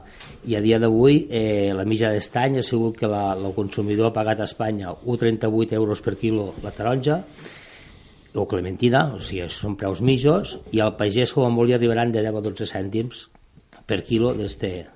[0.48, 4.16] i a dia d'avui eh, la mitja d'estany ha sigut que la, el consumidor ha
[4.16, 7.20] pagat a Espanya 1,38 euros per quilo la taronja
[8.34, 12.22] o clementina, o sigui, són preus mitjos i al pagès com a molt arribaran de
[12.22, 13.26] 10 a 12 cèntims
[13.86, 14.86] per quilo d'este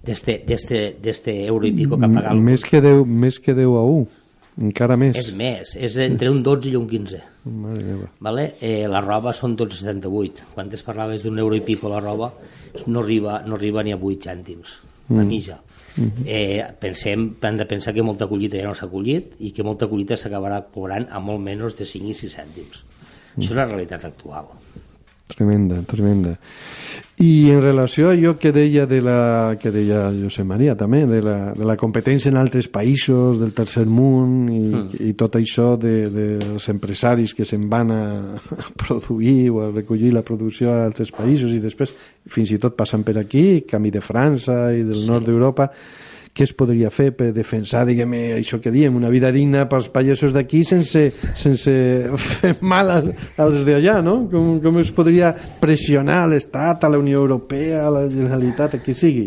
[0.00, 4.06] d'este euro i pico que ha pagat més que 10, més que 10 a 1
[4.60, 5.16] encara més.
[5.16, 8.08] És més, és entre un 12 i un 15 Mare meva.
[8.20, 8.54] vale?
[8.60, 12.32] eh, la roba són 12,78 quan es parlaves d'un euro i pico la roba
[12.86, 14.74] no arriba, no arriba ni a 8 cèntims
[15.10, 15.56] la mitja
[15.98, 19.88] eh, pensem, hem de pensar que molta collita ja no s'ha collit i que molta
[19.90, 22.84] collita s'acabarà cobrant a molt menys de 5 i 6 cèntims.
[23.36, 24.50] Això és la realitat actual
[25.30, 26.36] Tremenda, tremenda.
[27.20, 31.20] I en relació a allò que deia, de la, que deia Josep Maria també, de
[31.22, 35.00] la, de la competència en altres països, del tercer món i, mm.
[35.04, 38.04] i tot això de, de, dels empresaris que se'n van a,
[38.40, 41.92] a produir o a recollir la producció a altres països i després
[42.30, 45.10] fins i tot passant per aquí, camí de França i del sí.
[45.12, 45.68] nord d'Europa,
[46.34, 50.34] què es podria fer per defensar, diguem això que diem, una vida digna pels pagesos
[50.34, 51.08] d'aquí sense,
[51.38, 51.72] sense
[52.22, 54.20] fer mal als d'allà, no?
[54.30, 58.94] Com, com es podria pressionar l'Estat, a la Unió Europea, a la Generalitat, a qui
[58.94, 59.26] sigui?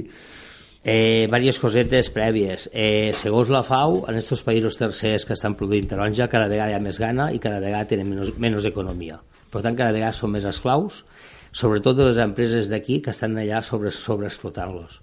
[0.83, 2.67] Eh, diverses cosetes prèvies.
[2.73, 6.79] Eh, segons la FAO, en aquests països tercers que estan produint taronja, cada vegada hi
[6.79, 9.21] ha més gana i cada vegada tenen menys, menys economia.
[9.51, 11.03] Per tant, cada vegada són més esclaus,
[11.55, 14.99] sobretot de les empreses d'aquí que estan allà sobre, sobreexplotant-los.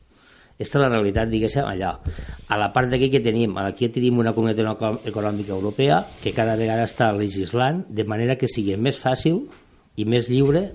[0.60, 1.94] Aquesta és la realitat, diguéssim, allà.
[2.52, 6.84] A la part d'aquí que tenim, aquí tenim una comunitat econòmica europea que cada vegada
[6.84, 9.46] està legislant de manera que sigui més fàcil
[9.96, 10.66] i més lliure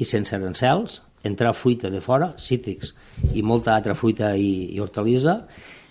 [0.00, 2.94] i sense arancels entrar fruita de fora, cítrics
[3.34, 5.42] i molta altra fruita i, i hortalissa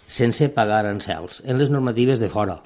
[0.07, 2.57] sense pagar arancels en les normatives de fora.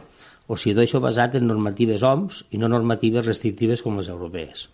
[0.48, 4.70] O sigui, tot això basat en normatives OMS i no normatives restrictives com les europees.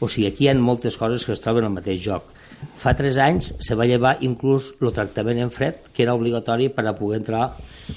[0.00, 2.30] O sigui, aquí hi ha moltes coses que es troben al mateix joc.
[2.78, 6.86] Fa tres anys se va llevar inclús el tractament en fred, que era obligatori per
[6.86, 7.44] a poder entrar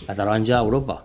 [0.08, 1.04] la taronja a Europa.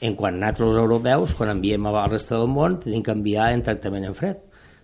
[0.00, 3.50] En quan nosaltres, els europeus, quan enviem a la resta del món, tenim que enviar
[3.52, 4.38] en tractament en fred.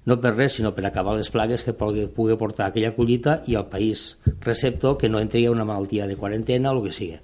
[0.06, 3.66] No per res, sinó per acabar les plagues que pugui portar aquella collita i al
[3.72, 4.12] país
[4.44, 7.16] receptor que no entri una malaltia de quarantena o el que sigui.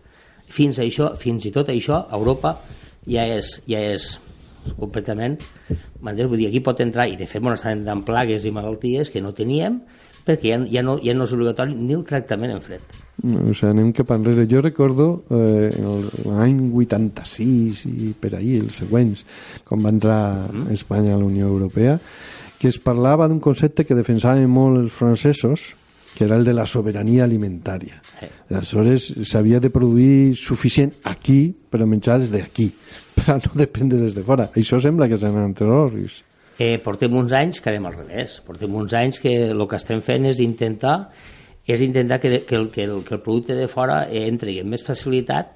[0.49, 2.57] Fins, a això, fins i tot això, a Europa
[3.07, 4.17] ja és, ja és
[4.79, 5.39] completament
[6.01, 9.23] vull dir, aquí pot entrar i de fet bueno, estan entrant plagues i malalties que
[9.25, 9.81] no teníem
[10.27, 12.83] perquè ja, ja, no, ja no és obligatori ni el tractament en fred.
[13.23, 14.47] No, o sigui, anem cap enrere.
[14.51, 15.75] Jo recordo eh,
[16.29, 19.25] l'any 86 i per ahir, els següents,
[19.67, 20.71] quan va entrar mm.
[20.77, 21.99] Espanya a la Unió Europea,
[22.59, 25.73] que es parlava d'un concepte que defensaven molt els francesos,
[26.17, 28.01] que era el de la sobirania alimentària.
[28.21, 28.31] Eh.
[28.51, 32.69] Aleshores, s'havia de produir suficient aquí per a menjar els d'aquí,
[33.17, 34.51] per a no dependre des de fora.
[34.57, 36.23] Això sembla que seran terroris
[36.63, 38.39] eh, portem uns anys que anem al revés.
[38.47, 40.97] Portem uns anys que el que estem fent és intentar
[41.63, 44.83] és intentar que, que, el, que, el, que el producte de fora entri amb més
[44.83, 45.53] facilitat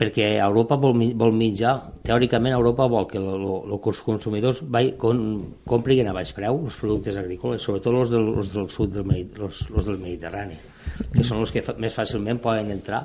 [0.00, 1.74] perquè Europa vol, vol mitjar,
[2.06, 5.20] teòricament Europa vol que, els consumidors vai, com,
[5.68, 9.60] comprin a baix preu els productes agrícoles, sobretot els del, els del sud del, els,
[9.68, 10.56] els del Mediterrani,
[11.12, 13.02] que són els que fa, més fàcilment poden entrar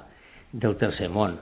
[0.55, 1.35] del tercer món.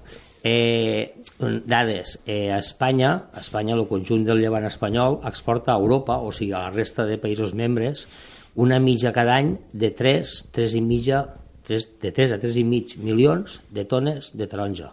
[0.43, 1.21] Eh,
[1.69, 6.33] dades, eh, a Espanya, a Espanya, el conjunt del llevant espanyol exporta a Europa, o
[6.33, 8.07] sigui, a la resta de països membres,
[8.55, 11.23] una mitja cada any de 3, 3 i mitja,
[11.69, 14.91] 3, de 3 a 3 i mig milions de tones de taronja.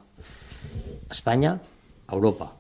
[1.11, 1.57] Espanya,
[2.11, 2.53] Europa.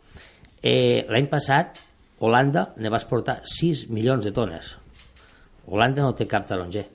[0.63, 1.81] Eh, L'any passat,
[2.21, 4.75] Holanda ne va exportar 6 milions de tones.
[5.71, 6.87] Holanda no té cap taronger.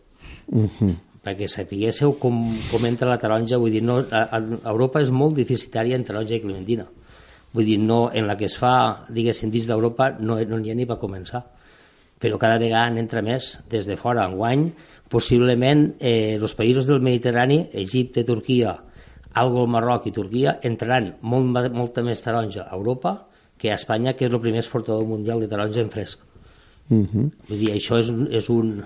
[0.52, 0.96] Uh -huh
[1.26, 2.38] perquè sapiguéssiu com,
[2.70, 4.40] com entra la taronja, vull dir, no, a, a
[4.70, 6.86] Europa és molt deficitària en taronja i clementina.
[7.56, 10.76] Vull dir, no, en la que es fa, diguéssim, dins d'Europa no n'hi no ha
[10.78, 11.42] ni va començar.
[12.22, 14.28] Però cada vegada n'entra més des de fora.
[14.30, 14.68] Enguany,
[15.10, 18.76] possiblement, eh, els països del Mediterrani, Egipte, Turquia,
[19.36, 23.18] algo el Marroc i Turquia, entraran molt, molta més taronja a Europa
[23.60, 26.20] que a Espanya, que és el primer exportador mundial de taronja en fresc.
[26.90, 27.30] Uh -huh.
[27.50, 28.84] Vull dir, això és, és un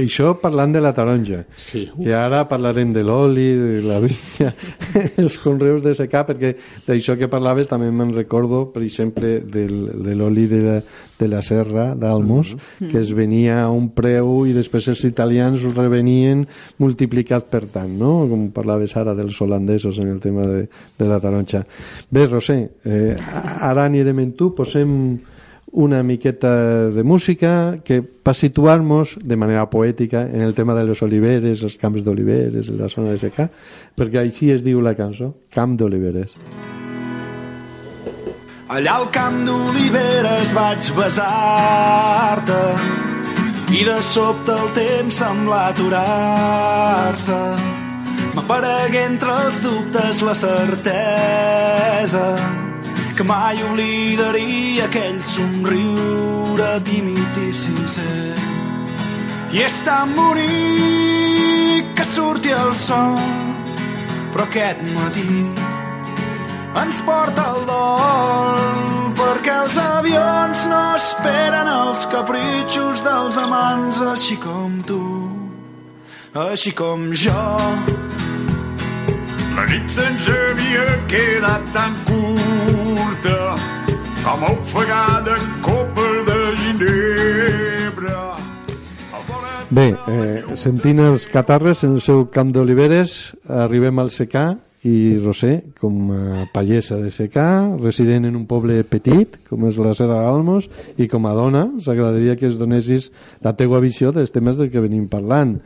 [0.00, 1.42] això parlant de la taronja.
[1.56, 1.86] Sí.
[1.94, 4.52] Que ara parlarem de l'oli, de la vinya,
[5.22, 6.54] els conreus de secà, perquè
[6.86, 10.78] d'això que parlaves també me'n recordo, per exemple, del, de l'oli de, la,
[11.18, 12.90] de la serra d'Almos, mm -hmm.
[12.90, 16.46] que es venia a un preu i després els italians ho revenien
[16.78, 18.26] multiplicat per tant, no?
[18.28, 21.66] Com parlaves ara dels holandesos en el tema de, de la taronja.
[22.10, 23.16] Bé, Roser, eh,
[23.60, 25.18] ara anirem en tu, posem
[25.76, 31.02] una miqueta de música que per situar-nos de manera poètica en el tema de les
[31.04, 33.50] oliveres, els camps d'oliveres, la zona de secà,
[33.92, 36.32] perquè així es diu la cançó, Camp d'Oliveres.
[38.72, 42.60] Allà al camp d'oliveres vaig besar-te
[43.76, 47.40] i de sobte el temps sembla aturar-se.
[48.32, 52.30] M'aparegué entre els dubtes la certesa
[53.16, 58.34] que mai oblidaria aquell somriure tímid i sincer.
[59.56, 63.16] I és tan bonic que surti el sol,
[64.34, 65.24] però aquest matí
[66.82, 68.60] ens porta el dol
[69.16, 75.02] perquè els avions no esperen els capritxos dels amants així com tu,
[76.50, 77.48] així com jo.
[79.56, 82.75] La nit se'ns havia quedat tan curta
[84.26, 88.34] com a ofegada copa de ginebra.
[89.70, 94.56] Bé, eh, sentint els catarres en el seu camp d'oliveres, arribem al secà
[94.86, 97.46] i Roser, com a pallesa de secà,
[97.78, 100.66] resident en un poble petit, com és la Serra d'Almos,
[100.98, 103.12] i com a dona, s'agradaria que es donessis
[103.46, 105.60] la teua visió dels temes del que venim parlant.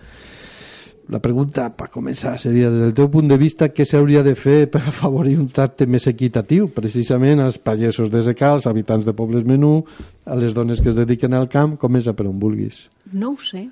[1.11, 4.69] La pregunta, per començar, seria, des del teu punt de vista, què s'hauria de fer
[4.71, 9.43] per afavorir un tracte més equitatiu, precisament als pagesos de secà, als habitants de pobles
[9.49, 9.81] menú,
[10.23, 12.85] a les dones que es dediquen al camp, comença per on vulguis.
[13.11, 13.67] No ho sé.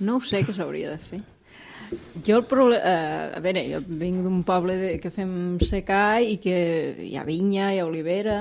[0.00, 1.18] No ho sé què s'hauria de fer.
[2.24, 2.80] Jo el problema...
[2.80, 6.54] Eh, a veure, jo vinc d'un poble de, que fem secà i que
[7.08, 8.38] hi ha vinya, hi ha olivera...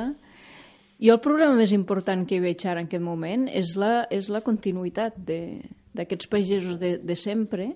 [0.97, 4.32] Jo el problema més important que hi veig ara en aquest moment és la, és
[4.34, 7.68] la continuïtat d'aquests pagesos de, de sempre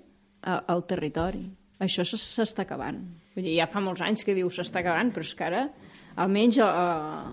[0.41, 1.45] al territori.
[1.81, 2.99] Això s'està acabant.
[3.35, 5.63] Vull dir, ja fa molts anys que diu s'està acabant, però és que ara,
[6.21, 7.31] almenys a, a,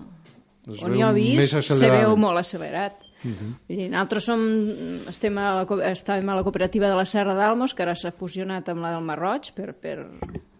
[0.79, 3.05] on jo he vist, se veu molt accelerat.
[3.19, 3.49] Uh -huh.
[3.67, 4.39] Vull dir, nosaltres som,
[5.09, 8.69] estem a la, estàvem a la cooperativa de la Serra d'Almos, que ara s'ha fusionat
[8.69, 10.07] amb la del Marroig per, per,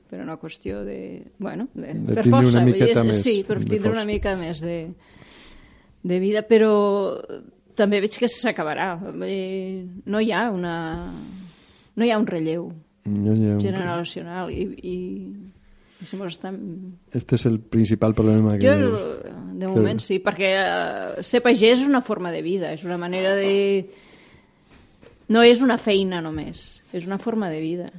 [0.10, 1.32] per una qüestió de...
[1.38, 2.58] Bueno, de, De per força.
[2.58, 4.02] una dir, més sí, per de tindre força.
[4.02, 4.94] una mica més de,
[6.04, 7.22] de vida, però
[7.76, 9.00] també veig que s'acabarà.
[10.06, 11.14] No hi ha una...
[12.00, 12.70] No hi ha un relleu
[13.10, 14.98] No hi ha un- generacional i, i,
[16.00, 16.60] i mos estan...
[17.12, 19.34] Este és el principal problema que Jo, veus.
[19.60, 23.34] de moment sí, perquè eh, ser pagès és una forma de vida, és una manera
[23.36, 23.90] de...
[25.30, 27.90] No és una feina només, és una forma de vida.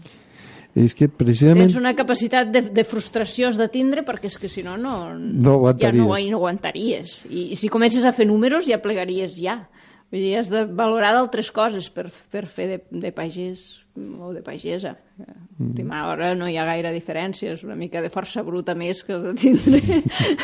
[0.74, 1.66] És que precisament...
[1.66, 5.12] Tens una capacitat de, de frustració has de tindre perquè és que si no, no,
[5.18, 7.24] No ja no, no aguantaries.
[7.28, 9.64] I, I si comences a fer números ja plegaries ja.
[10.10, 14.42] Vull dir, has de valorar d'altres coses per, per fer de, de pagès o de
[14.42, 14.96] pagesa.
[15.18, 19.02] A última hora no hi ha gaire diferència, és una mica de força bruta més
[19.04, 19.80] que de tindre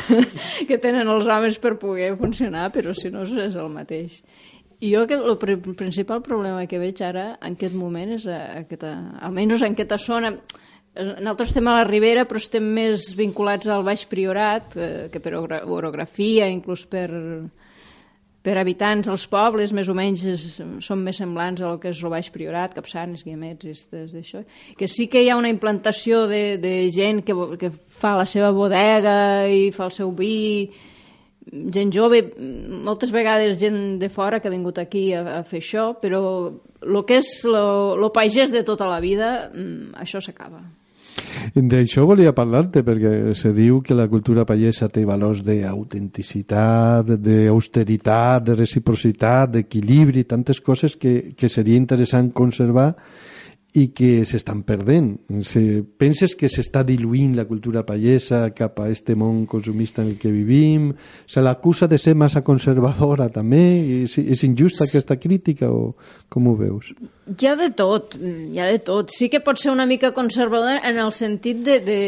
[0.68, 4.20] que tenen els homes per poder funcionar, però si no és el mateix.
[4.80, 8.40] I jo que el pr principal problema que veig ara en aquest moment és a,
[8.60, 8.92] aquesta,
[9.24, 10.34] almenys en aquesta zona
[10.96, 15.34] nosaltres estem a la Ribera però estem més vinculats al Baix Priorat eh, que per
[15.36, 17.08] orografia inclús per,
[18.46, 20.42] per habitants els pobles més o menys és,
[20.86, 24.44] són més semblants al que és el Baix Priorat, Capçanes, Guiamets, estes d'això,
[24.78, 28.52] que sí que hi ha una implantació de, de gent que, que fa la seva
[28.54, 29.16] bodega
[29.50, 30.70] i fa el seu vi,
[31.74, 32.22] gent jove,
[32.86, 36.22] moltes vegades gent de fora que ha vingut aquí a, a fer això, però
[36.86, 40.62] el que és lo pagès de tota la vida, mm, això s'acaba.
[41.56, 48.56] D'això volia parlar-te, perquè se diu que la cultura pallesa té valors d'autenticitat, d'austeritat, de
[48.58, 52.90] reciprocitat, d'equilibri, tantes coses que, que seria interessant conservar
[53.76, 55.12] i que s'estan perdent.
[55.44, 55.60] Se,
[56.00, 60.32] penses que s'està diluint la cultura pallesa cap a este món consumista en el que
[60.32, 60.88] vivim?
[61.28, 63.62] Se l'acusa de ser massa conservadora també?
[64.06, 65.92] És, és injusta aquesta crítica o
[66.32, 66.94] com ho veus?
[67.36, 69.12] Hi ha de tot, hi ha de tot.
[69.12, 72.00] Sí que pot ser una mica conservador en el sentit de, de,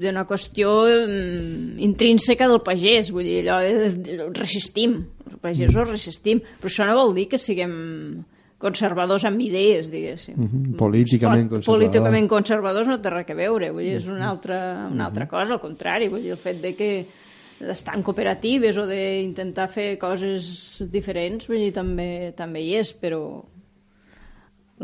[0.00, 6.88] d'una qüestió mm, intrínseca del pagès, vull dir, allò resistim, els pagesos resistim, però això
[6.88, 7.74] no vol dir que siguem
[8.64, 10.38] conservadors amb idees, diguéssim.
[10.40, 11.80] Mhm, políticament Pot- conservador.
[11.82, 14.58] Políticament conservadors no té res a veure, vull dir, és una altra,
[14.90, 16.90] una altra cosa, al contrari, vull dir, el fet de que
[17.64, 23.20] d'estar en cooperatives o d'intentar fer coses diferents, vull dir, també, també hi és, però,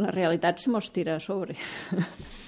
[0.00, 1.56] la realitat se mos tira a sobre.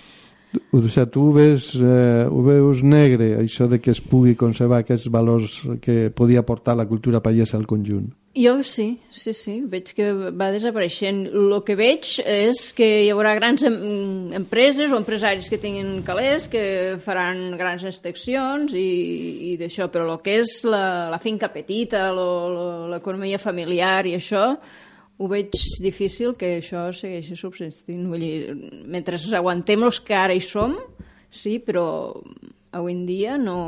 [0.72, 4.82] O sigui, tu ho ves, eh, ho veus negre, això de que es pugui conservar
[4.82, 8.10] aquests valors que podia portar la cultura pallesa al conjunt.
[8.34, 11.26] Jo sí, sí, sí, veig que va desapareixent.
[11.36, 16.46] El que veig és que hi haurà grans em empreses o empresaris que tinguin calés,
[16.48, 18.86] que faran grans extensions i,
[19.50, 24.46] i d'això, però el que és la, la finca petita, l'economia familiar i això,
[25.20, 25.52] ho veig
[25.84, 28.08] difícil que això segueixi subsistint.
[28.08, 28.56] Vull dir,
[28.88, 30.78] mentre aguantem els que ara hi som,
[31.28, 32.16] sí, però
[32.72, 33.58] avui en dia no,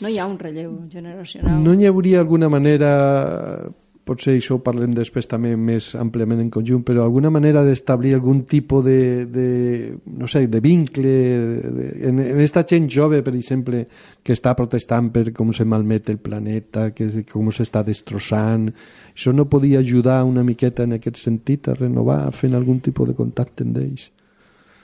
[0.00, 1.58] no hi ha un relleu generacional.
[1.62, 2.92] No hi hauria alguna manera
[4.06, 8.44] potser això ho parlem després també més àmpliament en conjunt, però alguna manera d'establir algun
[8.46, 9.46] tipus de, de,
[10.20, 11.14] no sé, de vincle
[11.74, 13.82] de, en, en esta gent jove, per exemple,
[14.22, 18.68] que està protestant per com se malmet el planeta, que com s'està destrossant,
[19.10, 23.18] això no podia ajudar una miqueta en aquest sentit a renovar fent algun tipus de
[23.18, 24.12] contacte amb ells?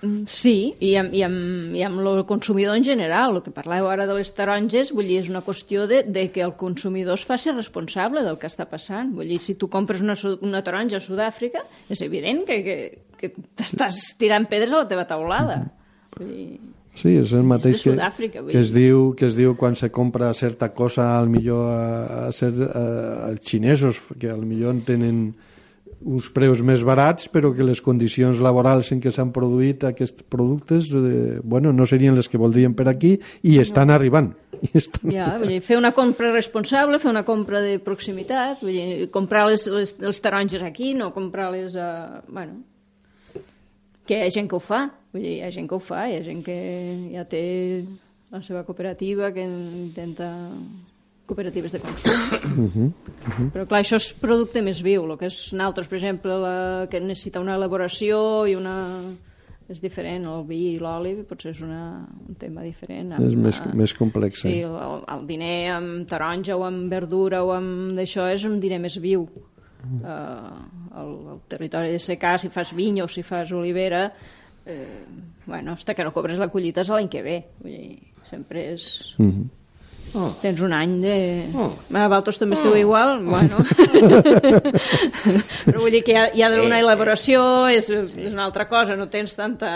[0.02, 3.36] Mm, sí, i amb, i, amb, i amb el consumidor en general.
[3.36, 6.42] El que parlàveu ara de les taronges, vull dir, és una qüestió de, de que
[6.42, 9.14] el consumidor es faci responsable del que està passant.
[9.14, 12.76] Vull dir, si tu compres una, una taronja a Sud-àfrica, és evident que, que,
[13.20, 15.62] que t'estàs tirant pedres a la teva taulada.
[16.18, 16.46] Vull dir,
[16.92, 17.84] Sí, és el mateix és
[18.18, 22.26] que, que, es diu, que es diu quan se compra certa cosa al millor a,
[22.26, 22.82] a ser a,
[23.30, 25.30] als xinesos, que al millor tenen
[26.04, 30.90] uns preus més barats, però que les condicions laborals en què s'han produït aquests productes
[30.96, 33.96] eh, bueno, no serien les que voldrien per aquí i estan no.
[33.96, 34.32] arribant.
[34.62, 38.76] I estan ja, vull dir, fer una compra responsable, fer una compra de proximitat, vull
[38.76, 41.88] dir, comprar les, les, les taronges aquí, no comprar-les a...
[42.28, 42.60] Bueno,
[44.06, 44.84] que hi ha gent que ho fa,
[45.14, 46.56] vull dir, hi ha gent que ho fa, hi ha gent que
[47.14, 47.44] ja té
[48.32, 50.30] la seva cooperativa que intenta
[51.26, 52.12] cooperatives de consum.
[52.12, 52.92] Uh -huh, uh
[53.24, 53.50] -huh.
[53.52, 55.04] Però clar, això és producte més viu.
[55.04, 59.14] El que és naltres, per exemple, la, que necessita una elaboració i una...
[59.68, 63.12] és diferent, el vi i l'oli potser és una, un tema diferent.
[63.12, 64.40] Amb, és més, uh, més complex.
[64.40, 68.80] Sí, el, el diner amb taronja o amb verdura o amb d'això és un diner
[68.80, 69.22] més viu.
[69.22, 74.12] Uh, el, el territori de secà, si fas vinya o si fas olivera,
[74.66, 75.04] eh,
[75.46, 77.44] bueno, hasta que no cobres la collita és l'any que ve.
[77.62, 79.14] Vull dir, sempre és...
[79.18, 79.61] Uh -huh
[80.12, 80.30] Oh.
[80.42, 81.16] Tens un any de...
[81.56, 81.70] Oh.
[81.96, 82.80] A Valtos també esteu oh.
[82.80, 83.20] igual?
[83.32, 83.62] Bueno.
[85.64, 88.68] Però vull dir que hi ha, hi ha d'una eh, elaboració, és, és una altra
[88.68, 89.70] cosa, no tens tanta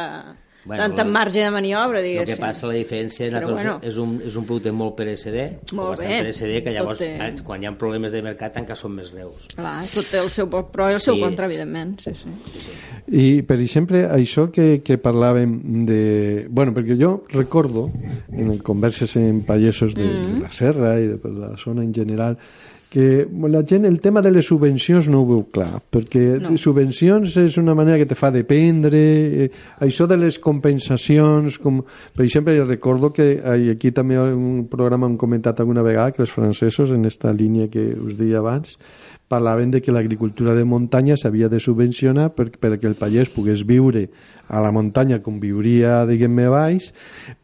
[0.66, 2.32] bueno, tanta el, marge de maniobra, diguéssim.
[2.34, 5.46] El que passa, la diferència Però, bueno, és, un, és un producte molt per SD,
[5.78, 7.12] molt bé, per SD, que llavors, té...
[7.22, 9.46] eh, quan hi ha problemes de mercat, encara són més greus.
[9.54, 11.96] Clar, tot té el seu pro i el seu sí, contra, evidentment.
[12.02, 12.34] Sí, sí.
[12.52, 12.76] sí, sí.
[13.06, 15.56] I, per exemple, això que, que parlàvem
[15.88, 16.00] de...
[16.50, 17.88] Bueno, perquè jo recordo,
[18.32, 20.32] en converses en pagesos de, mm.
[20.34, 22.40] de la Serra i de, de la zona en general,
[22.90, 26.54] que la gent el tema de les subvencions no ho veu clar, perquè no.
[26.60, 29.00] subvencions és una manera que te fa dependre,
[29.46, 29.48] eh,
[29.84, 31.82] això de les compensacions, com,
[32.16, 33.40] per exemple, recordo que
[33.72, 37.90] aquí també un programa hem comentat alguna vegada que els francesos, en esta línia que
[37.94, 38.78] us deia abans,
[39.28, 44.06] parlaven de que l'agricultura de muntanya s'havia de subvencionar per, perquè el pagès pogués viure
[44.46, 46.92] a la muntanya com viuria, diguem-ne, baix,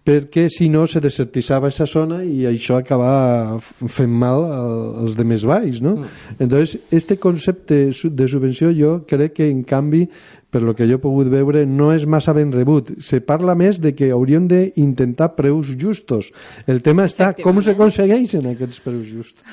[0.07, 4.47] perquè si no se desertitzava aquesta zona i això acaba fent mal
[5.03, 5.97] als de més baix, no?
[5.99, 6.37] Mm.
[6.39, 10.07] Entonces, este concepte de subvenció jo crec que en canvi
[10.53, 12.90] per lo que jo he pogut veure, no és massa ben rebut.
[13.00, 16.28] Se parla més de que hauríem d'intentar preus justos.
[16.68, 19.46] El tema està com s'aconsegueixen aquests preus justos.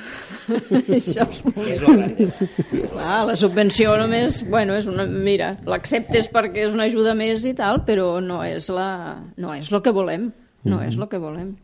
[0.98, 1.40] Això és
[1.86, 2.84] molt difícil.
[2.92, 7.56] Clar, la subvenció només, bueno, és una, mira, l'acceptes perquè és una ajuda més i
[7.56, 8.92] tal, però no és, la,
[9.40, 10.30] no és el que volem.
[10.66, 10.88] No mm -hmm.
[10.90, 11.56] és el que volem.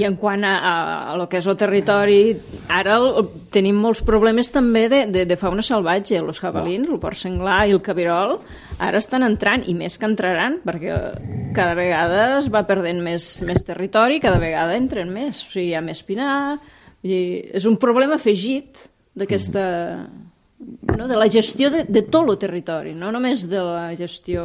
[0.00, 0.74] I en quant a, a,
[1.12, 2.20] a lo que és el territori,
[2.72, 6.16] ara el, tenim molts problemes també de, de, de fauna salvatge.
[6.16, 6.96] Els jabalins, oh.
[6.96, 8.38] el porc senglar i el cabirol,
[8.80, 10.96] ara estan entrant, i més que entraran, perquè
[11.56, 15.44] cada vegada es va perdent més, més territori, cada vegada entren més.
[15.44, 16.32] O sigui, hi ha més pinar...
[17.02, 17.16] I
[17.58, 18.84] és un problema afegit
[19.18, 19.62] d'aquesta...
[20.94, 24.44] No, de la gestió de, de tot el territori, no només de la gestió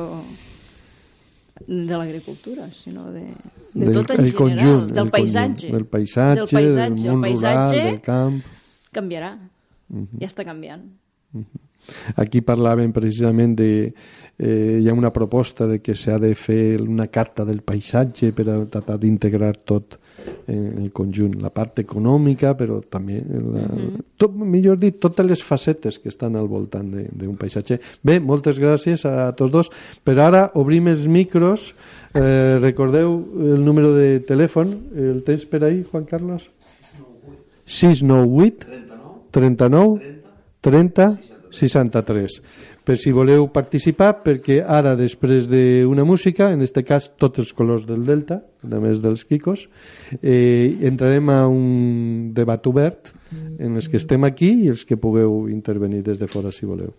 [1.66, 3.26] de l'agricultura, sinó de,
[3.74, 5.68] de del, tot en general, conjunt, del paisatge.
[5.68, 8.42] Conjunt, del paisatge, del, paisatge, del món el paisatge rural, del camp...
[8.92, 9.32] Canviarà,
[9.90, 10.20] uh -huh.
[10.20, 10.84] ja està canviant.
[11.34, 11.67] Uh -huh.
[12.16, 13.72] Aquí parlàvem precisament de...
[14.38, 18.46] Eh, hi ha una proposta de que s'ha de fer una carta del paisatge per
[18.54, 19.98] a tratar d'integrar tot
[20.48, 24.04] en el conjunt, la part econòmica, però també, la, mm -hmm.
[24.18, 27.80] tot, millor dit, totes les facetes que estan al voltant d'un paisatge.
[28.04, 29.72] Bé, moltes gràcies a tots dos.
[30.04, 31.74] Per ara obrim els micros.
[32.14, 34.68] Eh, recordeu el número de telèfon.
[34.96, 36.50] El tens per ahí, Juan Carlos?
[37.66, 38.66] 698
[39.32, 40.00] 39
[40.62, 42.42] 30 30 63.
[42.88, 47.88] Per si voleu participar, perquè ara, després d'una música, en este cas tots els colors
[47.88, 49.68] del Delta, a més dels Kikos,
[50.22, 53.12] eh, entrarem a un debat obert
[53.60, 56.96] en els que estem aquí i els que pugueu intervenir des de fora, si voleu.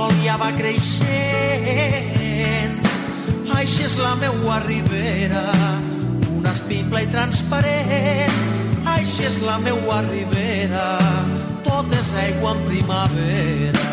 [0.00, 1.98] Sol ja va creixent.
[3.60, 5.42] Així és la meua ribera
[6.32, 8.38] una espipla i transparent.
[8.94, 10.86] Així és la meua ribera
[11.66, 13.92] tot és aigua en primavera.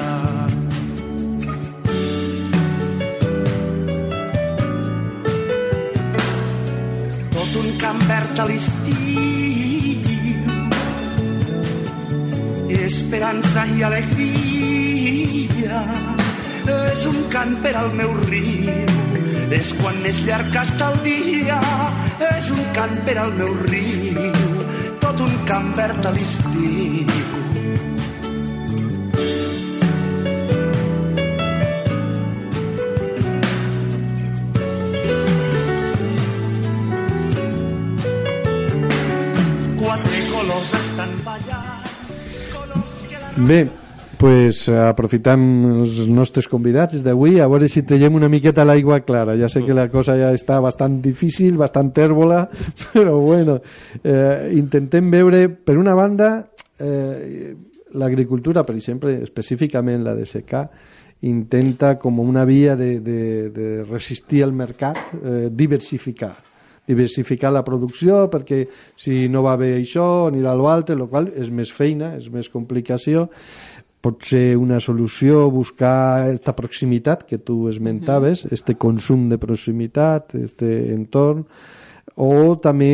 [7.36, 9.18] Tot un camp verd a l'estiu
[12.88, 14.57] esperança i alegria
[15.68, 18.72] és un cant per al meu riu.
[19.54, 21.60] És quan més llarg està el dia.
[22.32, 24.22] És un cant per al meu riu.
[25.04, 27.28] Tot un camp verd a l'estiu.
[43.48, 43.60] Bé,
[44.18, 45.42] pues, aprofitam
[45.84, 49.38] els nostres convidats d'avui, a veure si traiem una miqueta l'aigua clara.
[49.38, 52.44] Ja sé que la cosa ja està bastant difícil, bastant tèrbola,
[52.94, 53.60] però bueno,
[54.04, 56.32] eh, intentem veure, per una banda,
[56.80, 57.54] eh,
[57.94, 60.66] l'agricultura, per exemple, específicament la de secà,
[61.28, 63.22] intenta com una via de, de,
[63.54, 66.36] de resistir al mercat, eh, diversificar
[66.88, 68.62] diversificar la producció perquè
[68.96, 72.48] si no va bé això anirà a l'altre, el qual és més feina, és més
[72.48, 73.28] complicació
[74.08, 80.94] pot ser una solució buscar aquesta proximitat que tu esmentaves, este consum de proximitat, este
[80.96, 81.44] entorn,
[82.18, 82.88] o també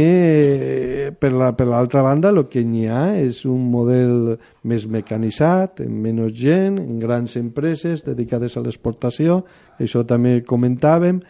[1.08, 4.34] eh, per la- per l'altra banda el que n'hi ha és un model
[4.68, 9.44] més mecanitzat, amb menys gent, en grans empreses dedicades a l'exportació,
[9.80, 11.22] això també comentàvem,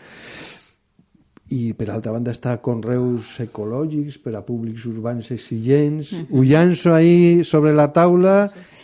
[1.54, 6.14] i per altra banda està conreus ecològics per a públics urbans exigents.
[6.32, 8.38] Ho llanço ahí sobre la taula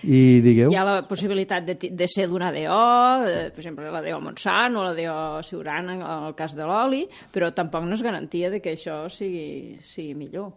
[0.03, 0.71] i digueu.
[0.71, 2.79] Hi ha la possibilitat de, de ser d'una DO,
[3.27, 7.03] eh, per exemple, la DO Montsant o la DO Siurana en el cas de l'oli,
[7.33, 10.53] però tampoc no és garantia de que això sigui, sigui millor.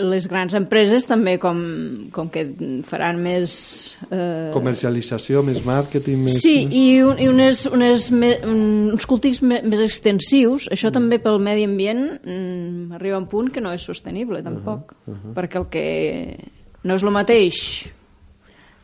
[0.00, 1.58] Les grans empreses també, com,
[2.14, 2.46] com que
[2.88, 3.52] faran més...
[4.08, 6.38] Eh, Comercialització, més màrqueting, més...
[6.40, 10.96] Sí, i, un, i unes, unes, me, uns cultius me, més extensius, això mm.
[10.96, 14.94] també pel medi ambient mm, arriba a un punt que no és sostenible, tampoc.
[14.94, 15.34] Uh -huh, uh -huh.
[15.36, 15.84] Perquè el que
[16.84, 17.60] no és el mateix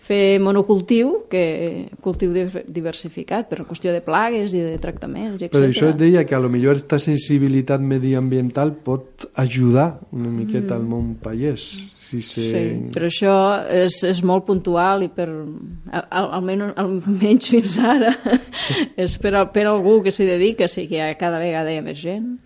[0.08, 5.52] fer monocultiu que cultiu di- diversificat per qüestió de plagues i de tractaments, etc.
[5.52, 10.76] Per això et deia que a lo millor aquesta sensibilitat mediambiental pot ajudar una miqueta
[10.78, 11.68] al món pagès.
[12.08, 12.40] Si se...
[12.40, 12.60] Sí,
[12.94, 13.32] però això
[13.68, 18.14] és, és molt puntual i per, al, almenys, almenys fins ara
[19.04, 21.84] és per, per algú que s'hi dedica, sí que hi ha cada vegada hi ha
[21.84, 22.38] més gent,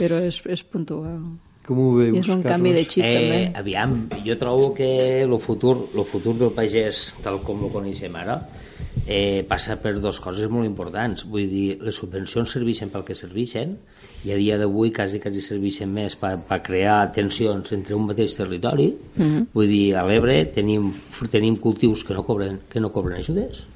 [0.00, 1.20] però és, és puntual.
[1.68, 3.38] Com ho veus, I és un canvi de xip, també.
[3.42, 3.90] Eh, aviam,
[4.24, 4.88] jo trobo que
[5.26, 8.38] el futur, el futur del pagès, tal com el coneixem ara,
[9.04, 11.26] eh, passa per dues coses molt importants.
[11.28, 13.76] Vull dir, les subvencions serveixen pel que serveixen
[14.24, 18.38] i a dia d'avui quasi quasi serveixen més per, per crear tensions entre un mateix
[18.40, 18.88] territori.
[19.16, 19.46] Mm -hmm.
[19.52, 20.92] Vull dir, a l'Ebre tenim,
[21.30, 23.66] tenim cultius que no cobren, que no cobren ajudes,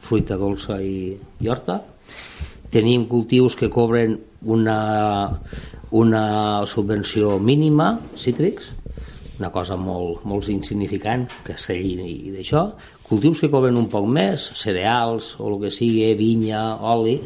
[0.00, 1.82] fruita dolça i, i horta,
[2.70, 5.40] tenim cultius que cobren una,
[5.90, 8.72] una subvenció mínima, cítrics,
[9.38, 12.70] una cosa molt, molt insignificant, castell i d'això,
[13.06, 17.18] cultius que cobren un poc més, cereals o el que sigui, vinya, oli,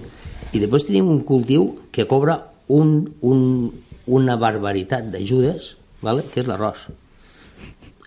[0.52, 3.70] i després tenim un cultiu que cobra un, un,
[4.10, 6.26] una barbaritat d'ajudes, vale?
[6.32, 6.88] que és l'arròs.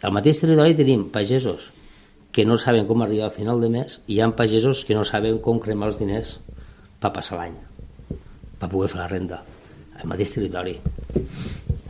[0.03, 1.71] Al mateix territori tenim pagesos
[2.35, 5.07] que no saben com arribar al final de mes i hi ha pagesos que no
[5.07, 6.37] saben com cremar els diners
[6.99, 7.57] per passar l'any,
[8.59, 9.43] per poder fer la renda
[10.03, 10.77] al mateix territori.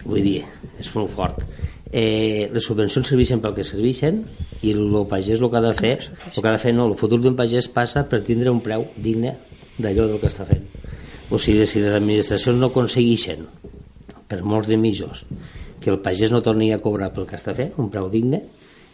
[0.06, 0.40] Vull dir,
[0.80, 1.42] és molt fort.
[1.94, 4.24] Eh, les subvencions serveixen pel que serveixen
[4.66, 5.98] i el pagès el que ha de fer,
[6.32, 8.88] el que ha de fer no, el futur d'un pagès passa per tindre un preu
[8.98, 9.36] digne
[9.78, 10.66] d'allò del que està fent.
[11.30, 13.46] O sigui, si les administracions no aconsegueixen
[14.30, 15.24] per molts de mitjos
[15.84, 18.42] que el pagès no torni a cobrar pel que està fent, un preu digne,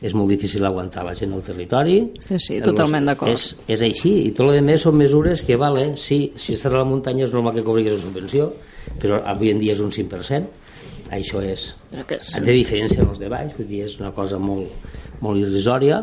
[0.02, 1.98] és molt difícil aguantar la gent al territori.
[2.28, 3.32] Sí, sí, totalment d'acord.
[3.34, 6.78] És, és així, i tot el més són mesures que, vale, sí, si estàs a
[6.78, 8.54] la muntanya és normal que cobriguis una subvenció,
[9.02, 10.48] però avui en dia és un 5%,
[11.12, 11.76] això és
[12.08, 14.68] que és- de diferència amb els de baix, vull dir, és una cosa molt,
[15.20, 16.00] molt irrisòria,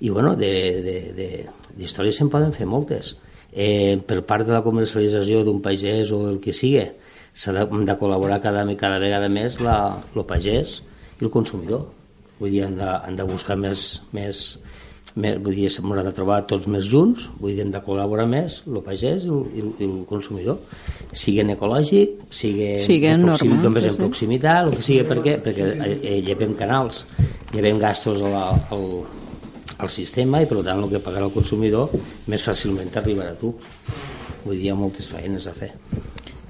[0.00, 3.16] i bueno, de- de- de- d'històries se'n poden fer moltes.
[3.52, 6.82] Eh, per part de la comercialització d'un pagès o el que sigui,
[7.34, 10.80] s'ha de, de col·laborar cada, cada vegada més la, el pagès
[11.20, 11.86] i el consumidor.
[12.40, 14.38] Vull dir, han de, han de buscar més, més,
[15.20, 18.62] més vull dir, s'haurà de trobar tots més junts, vull dir, hem de col·laborar més
[18.66, 20.60] el pagès i el, i i el consumidor,
[21.12, 22.22] siguin ecològic,
[22.86, 25.36] Siguen de proximi- normal, només sí, en proximitat, el que sigui, per què?
[25.44, 27.02] Perquè eh, eh, llevem canals,
[27.52, 28.86] llevem gastos a la, al,
[29.80, 31.92] al sistema i per tant el que pagarà el consumidor
[32.30, 33.52] més fàcilment arribarà a tu.
[34.46, 35.74] Vull dir, hi ha moltes feines a fer.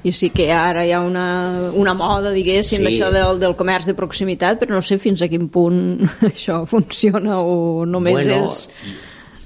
[0.02, 2.86] I sí que ara hi ha una, una moda, diguéssim, Sí.
[2.94, 7.38] això del, del comerç de proximitat, però no sé fins a quin punt això funciona
[7.42, 8.70] o només Bueno, és...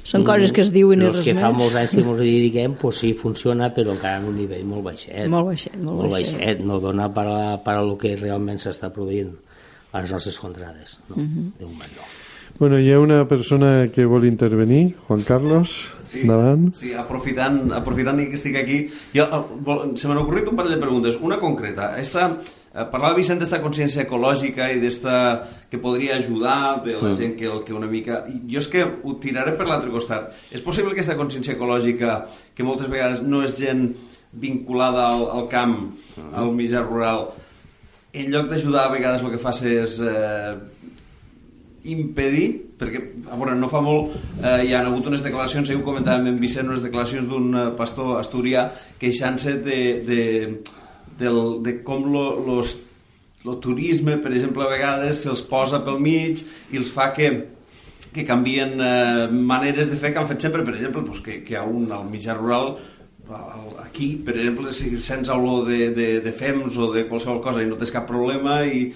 [0.05, 1.57] Són coses que es diuen i res que fa més.
[1.62, 5.26] molts anys que ens dediquem, pues sí, funciona, però encara en un nivell molt baixet.
[5.32, 6.36] Molt baixet, molt molt baixet.
[6.38, 6.61] baixet.
[6.61, 9.32] No dona per a, per a lo que realment s'està produint
[9.92, 10.98] a les nostres contrades.
[11.09, 11.52] No, Mhm.
[11.59, 12.05] de moment no.
[12.59, 15.72] Bueno, hi ha una persona que vol intervenir, Juan Carlos,
[16.07, 16.68] Sí, endavant.
[16.78, 18.76] sí aprofitant, aprofitant que estic aquí,
[19.14, 21.18] jo, eh, se m'han ocorrit un parell de preguntes.
[21.20, 21.98] Una concreta.
[21.98, 22.28] Esta,
[22.72, 27.16] eh, parlava Vicent d'esta consciència ecològica i d'esta que podria ajudar de la Mm.
[27.16, 28.24] gent que, que una mica...
[28.48, 30.30] Jo és que ho tiraré per l'altre costat.
[30.52, 33.96] És possible que aquesta consciència ecològica, que moltes vegades no és gent
[34.32, 35.96] vinculada al, al camp,
[36.32, 37.30] al mitjà rural,
[38.12, 40.55] en lloc d'ajudar a vegades el que fa és eh,
[41.91, 42.47] impedir,
[42.80, 46.30] perquè a veure, no fa molt eh, hi ha hagut unes declaracions, ahir ho comentàvem
[46.32, 48.68] amb Vicent, unes declaracions d'un eh, pastor asturià
[49.01, 50.20] queixant-se de, de,
[51.20, 52.76] del, de com lo, los,
[53.45, 56.41] lo turisme, per exemple, a vegades se'ls posa pel mig
[56.72, 57.32] i els fa que
[58.14, 61.57] que canvien eh, maneres de fer que han fet sempre, per exemple, pues, que, que
[61.59, 62.76] a un al mitjà rural al-
[63.81, 67.68] aquí, per exemple, si sents olor de, de, de fems o de qualsevol cosa i
[67.68, 68.91] no tens cap problema i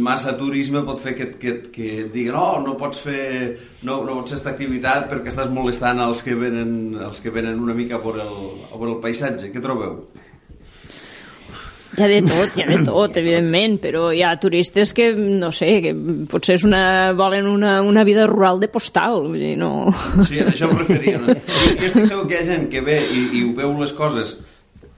[0.00, 3.24] massa turisme pot fer que, que, que et diguin oh, no pots fer
[3.82, 7.60] no, no pots fer aquesta activitat perquè estàs molestant els que venen, els que venen
[7.60, 8.38] una mica per el,
[8.72, 9.52] per el paisatge.
[9.52, 10.00] Què trobeu?
[11.94, 15.50] Hi ha de tot, hi ha de tot, evidentment, però hi ha turistes que, no
[15.54, 15.92] sé, que
[16.30, 19.92] potser és una, volen una, una vida rural de postal, vull dir, no...
[20.26, 21.20] Sí, a això em referia.
[21.22, 21.36] No?
[21.36, 23.94] Sí, jo estic segur que hi ha gent que ve i, i ho veu les
[23.94, 24.36] coses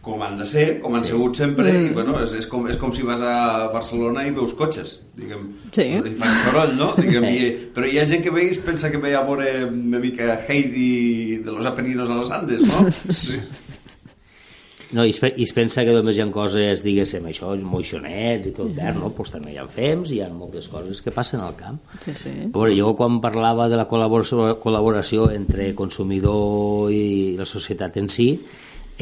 [0.06, 1.10] com han de ser, com han sí.
[1.10, 1.88] sigut sempre, mm.
[1.88, 5.48] i bueno, és, és, com, és com si vas a Barcelona i veus cotxes, diguem,
[5.74, 5.88] Sí.
[5.98, 6.92] i fan soroll, no?
[6.94, 9.98] Diguem, i, però hi ha gent que ve i pensa que ve a veure una
[9.98, 12.86] mica Heidi de los Apeninos a los Andes, no?
[13.10, 13.40] Sí.
[14.94, 18.52] No, i es, i es pensa que només hi ha coses, diguéssim, això, moixonets i
[18.54, 19.10] tot verd, no?
[19.16, 21.80] Pues també hi ha fems, hi ha moltes coses que passen al camp.
[22.04, 22.34] Sí, sí.
[22.54, 28.28] Veure, jo quan parlava de la col·laboració, col·laboració entre consumidor i la societat en si,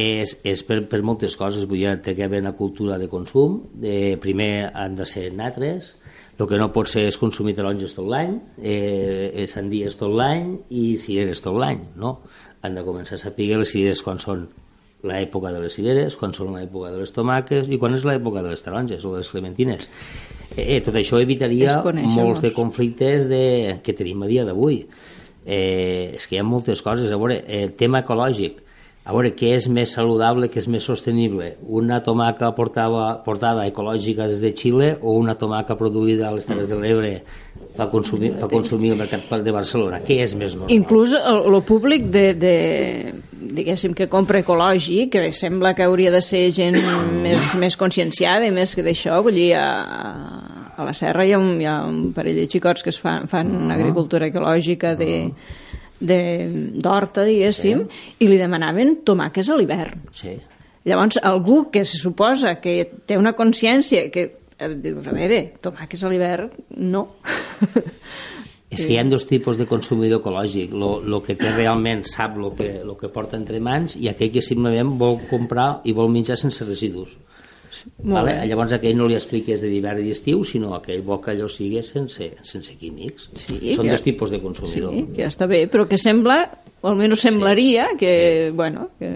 [0.00, 1.68] és, és per, per moltes coses.
[1.68, 3.60] Vull dir, té que haver una cultura de consum.
[3.84, 5.94] De, primer han de ser natres,
[6.38, 10.94] el que no pot ser és consumir taronges tot l'any, eh, sandies tot l'any i
[10.98, 12.18] cireres tot l'any, no?
[12.64, 14.48] Han de començar a saber les cireres quan són
[15.04, 18.54] l'època de les cireres, quan són l'època de les tomaques i quan és l'època de
[18.54, 19.88] les taronges o de les clementines.
[20.56, 24.84] Eh, tot això evitaria molts de conflictes de, que tenim a dia d'avui.
[25.44, 27.10] Eh, és que hi ha moltes coses.
[27.12, 28.62] A veure, el tema ecològic,
[29.04, 31.50] a veure, què és més saludable, què és més sostenible?
[31.68, 36.70] Una tomaca portava, portada ecològica des de Xile o una tomaca produïda a les Terres
[36.72, 37.10] de l'Ebre
[37.76, 40.00] per consumir, per consumir al mercat de Barcelona?
[40.06, 40.72] Què és més normal?
[40.72, 42.54] Inclús el, el públic de, de,
[43.54, 46.76] diguéssim, que compra ecològic, que sembla que hauria de ser gent
[47.22, 51.38] més, més conscienciada i més que d'això, vull dir, a, a la serra hi ha,
[51.38, 55.12] un, hi ha un parell de xicots que es fan, fan agricultura ecològica de
[56.04, 57.84] de- d'horta, diguéssim,
[58.20, 60.02] i li demanaven tomàquets a l'hivern.
[60.12, 60.34] Sí.
[60.84, 64.24] Llavors, algú que se suposa que té una consciència que
[64.58, 67.06] eh, dius, a veure, tomàquets a l'hivern, no.
[68.74, 72.36] És que hi ha dos tipus de consumidor ecològic, lo, lo que té realment sap
[72.36, 76.10] lo que, lo que porta entre mans i aquell que simplement vol comprar i vol
[76.12, 77.16] menjar sense residus.
[78.02, 78.32] Molt Vale?
[78.38, 78.46] bé.
[78.48, 81.82] Llavors aquell no li expliques de d'hivern i estiu, sinó aquell vol que allò sigui
[81.82, 83.28] sense, sense químics.
[83.34, 84.92] Sí, Són que- dos tipus de consumidor.
[84.94, 86.38] Sí, que ja està bé, però que sembla
[86.84, 89.08] o almenys semblaria que, bueno, que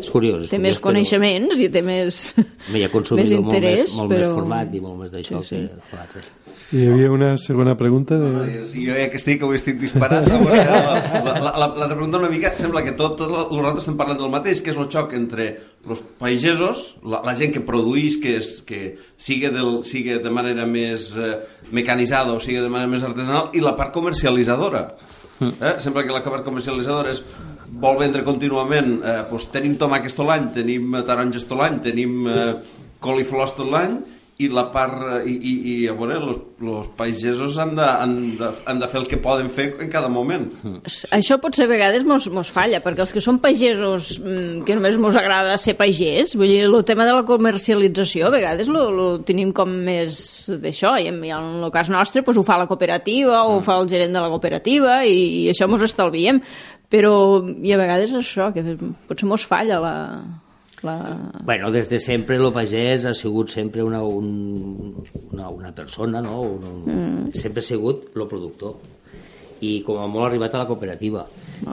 [0.00, 0.44] És curiós.
[0.44, 3.80] És té més curiós, coneixements i té més, Però hi ha més consumidor molt, interès,
[3.90, 4.26] més, molt però...
[4.26, 5.62] més format i molt més d'això Sí, sí.
[5.68, 6.22] que l'altre.
[6.70, 8.14] Hi havia una segona pregunta?
[8.14, 8.60] De...
[8.70, 10.28] Sí, jo ja que estic, avui estic disparat.
[10.30, 10.58] La, la,
[11.26, 14.30] la, la, l'altra pregunta una mica, sembla que tot, tot el nosaltres estem parlant del
[14.30, 15.48] mateix, que és el xoc entre
[15.82, 18.80] els pagesos, la, la gent que produeix, que, és, que
[19.18, 21.40] sigue, del, sigue de manera més eh,
[21.74, 24.84] mecanitzada o sigue de manera més artesanal, i la part comercialitzadora.
[25.40, 25.74] Eh?
[25.82, 27.24] Sembla que la part comercialitzadora és
[27.82, 32.48] vol vendre contínuament eh, doncs tenim tomàquets tot l'any, tenim taronges tot l'any, tenim eh,
[33.02, 33.98] coliflors tot l'any
[34.40, 38.50] i la part i, i, i a veure, los, los pagesos han de, han, de,
[38.70, 40.48] han de fer el que poden fer en cada moment.
[41.16, 44.98] Això potser a vegades mos, mos falla, perquè els que són pagesos mm, que només
[45.00, 49.08] mos agrada ser pagès, vull dir, el tema de la comercialització a vegades lo, lo
[49.26, 50.20] tenim com més
[50.62, 53.64] d'això, i en, i en el cas nostre pues, ho fa la cooperativa o ho
[53.64, 56.40] fa el gerent de la cooperativa i, i això mos estalviem,
[56.90, 57.14] però
[57.62, 58.64] i a vegades això, que
[59.08, 59.96] potser mos falla la,
[60.86, 60.96] la...
[61.44, 64.96] Bueno, des de sempre el pagès ha sigut sempre una, un,
[65.30, 66.40] una, una persona, no?
[66.42, 67.36] Un, un, mm.
[67.36, 68.78] Sempre ha sigut el productor
[69.60, 71.26] i com a molt ha arribat a la cooperativa.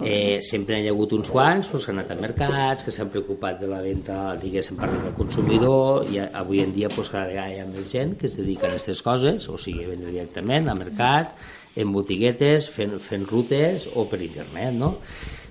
[0.04, 3.12] Eh, sempre hi ha hagut uns quants pues, que han anat a mercats, que s'han
[3.14, 7.56] preocupat de la venda, diguéssim, per al consumidor, i avui en dia pues, cada vegada
[7.56, 10.76] hi ha més gent que es dedica a aquestes coses, o sigui, vendre directament a
[10.76, 11.40] mercat,
[11.78, 14.98] en botiguetes, fent, fent rutes o per internet, no?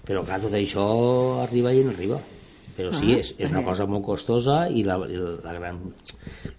[0.06, 0.86] Però clar, tot això
[1.46, 2.20] arriba i no arriba.
[2.76, 5.80] Però sí, és, és una cosa molt costosa i la, la gran...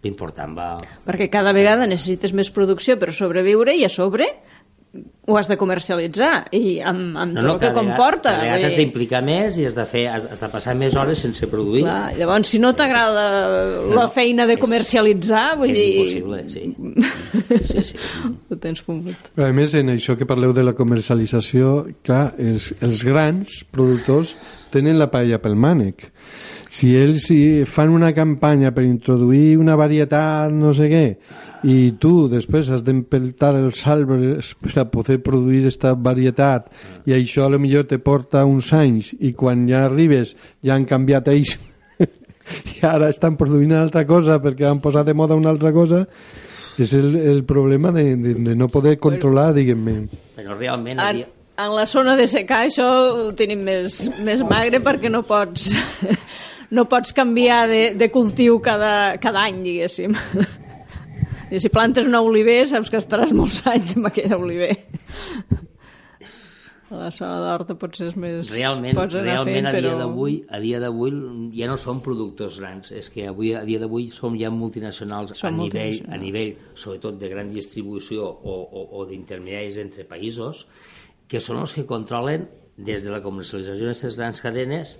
[0.03, 0.69] L'important va...
[1.05, 4.31] Perquè cada vegada necessites més producció per sobreviure i a sobre
[5.27, 8.31] ho has de comercialitzar i amb, amb tot el que comporta.
[8.31, 11.19] Cada vegada has d'implicar més i has de, fer, has, has de passar més hores
[11.25, 11.83] sense produir.
[11.83, 13.25] Clar, llavors, si no t'agrada
[13.91, 15.89] la no, feina de és- comercialitzar, vull és dir...
[15.97, 17.65] impossible, sí.
[17.67, 18.01] sí, sí.
[18.49, 19.33] Ho tens fumut.
[19.35, 24.33] Però a més, en això que parleu de la comercialització, clar, els, els grans productors
[24.77, 26.07] tenen la paella pel mànec.
[26.69, 31.05] Si ells si fan una campanya per introduir una varietat, no sé què,
[31.65, 36.67] i tu després has d'empeltar els arbres per a poder produir aquesta varietat
[37.09, 40.85] i això a lo millor te porta uns anys i quan ja arribes ja han
[40.85, 41.55] canviat ells
[42.77, 46.03] i ara estan produint una altra cosa perquè han posat de moda una altra cosa
[46.77, 49.95] és el, el problema de, de, de no poder controlar, diguem-ne.
[50.37, 50.99] Però realment...
[50.99, 55.23] En, havia- en la zona de secà això ho tenim més, més magre perquè no
[55.25, 55.71] pots,
[56.75, 60.15] no pots canviar de, de cultiu cada, cada any, diguéssim.
[61.51, 64.75] I si plantes un oliver, saps que estaràs molts anys amb aquell oliver.
[66.87, 68.51] A la zona d'horta potser és més...
[68.53, 69.97] Realment, pots anar realment fent, a dia però...
[70.05, 71.15] d'avui a dia d'avui
[71.57, 75.39] ja no som productors grans, és que avui a dia d'avui som ja multinacionals a
[75.39, 75.73] Som nivell,
[76.05, 76.23] a multinacionals.
[76.23, 80.63] nivell sobretot de gran distribució o, o, o d'intermediaris entre països
[81.27, 82.47] que són els que controlen
[82.77, 84.97] des de la comercialització d'aquestes grans cadenes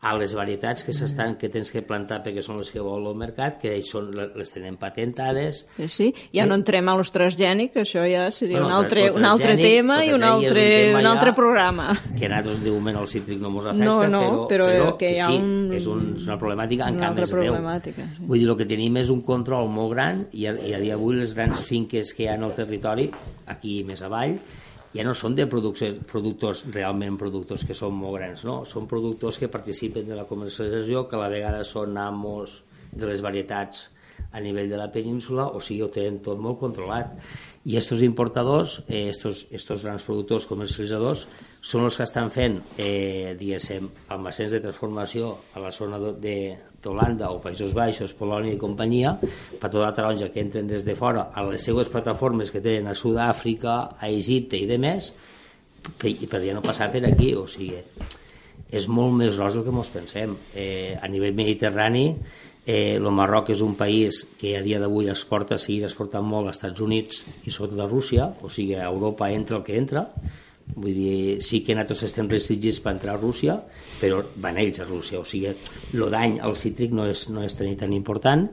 [0.00, 3.16] a les varietats que s'estan que tens que plantar perquè són les que vol el
[3.18, 6.06] mercat, que són, les tenen patentades, Sí, sí.
[6.32, 9.56] Ja no entrem a los transgènics, això ja seria Bueno, un, altre, el un altre
[9.58, 11.88] tema i el un altre, un tema un altre programa.
[12.16, 15.18] que nosaltres de moment el cítric no ens afecta, No, no, però, però que hi
[15.18, 17.56] ha sí, un- és, un, és una problemàtica encara més greu.
[17.82, 17.92] sí.
[18.20, 20.94] Vull dir, el que tenim és un control molt gran i a, i a dia
[20.94, 23.10] d'avui les grans finques que hi ha al territori,
[23.46, 24.38] aquí més avall,
[24.94, 28.62] ja no són de productors, productors realment productors que són molt grans, no?
[28.68, 32.62] Són productors que participen de la comercialització, que a la vegada són amos
[32.92, 33.88] de les varietats
[34.32, 37.14] a nivell de la península, o sigui, ho tenen tot molt controlat.
[37.68, 39.12] I estos importadors, eh,
[39.82, 41.26] grans productors comercialitzadors,
[41.68, 46.56] són els que estan fent, eh, diguéssim, almacens de transformació a la zona de- de-
[46.82, 50.94] d'Holanda o Països Baixos, Polònia i companyia, per tota la taronja que entren des de
[50.94, 55.12] fora a les seues plataformes que tenen a Sud-àfrica, a Egipte i demés,
[55.98, 57.74] per, per ja no passar per aquí, o sigui,
[58.70, 60.36] és molt més gros del que ens pensem.
[60.54, 62.16] Eh, a nivell mediterrani,
[62.64, 66.80] eh, Marroc és un país que a dia d'avui exporta, segueix exportant molt als Estats
[66.80, 70.06] Units i sobretot a Rússia, o sigui, a Europa entra el que entra,
[70.74, 71.14] vull dir,
[71.44, 73.56] sí que nosaltres estem restringits per entrar a Rússia,
[74.00, 75.54] però van ells a Rússia, o sigui,
[75.94, 78.46] el dany al cítric no és, no és tan, tan important,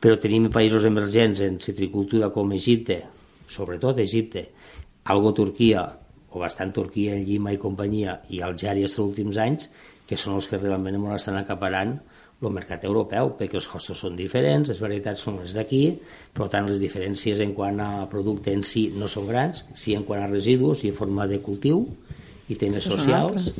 [0.00, 3.02] però tenim països emergents en citricultura com Egipte,
[3.50, 4.48] sobretot Egipte,
[5.12, 5.86] algo Turquia,
[6.28, 9.70] o bastant Turquia Llima i companyia, i Algèria els últims anys,
[10.08, 11.98] que són els que realment ens estan acaparant
[12.38, 15.82] el mercat europeu, perquè els costos són diferents, les varietats són les d'aquí,
[16.34, 20.04] per tant les diferències en quant a producte en si no són grans, sí en
[20.06, 21.82] quant a residus i forma de cultiu
[22.48, 23.50] i temes Això socials.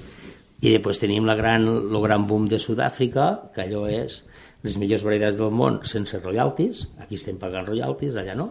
[0.62, 4.22] I després tenim la gran, el gran boom de Sud-àfrica, que allò és
[4.66, 8.48] les millors varietats del món sense royalties, aquí estem pagant royalties, allà no,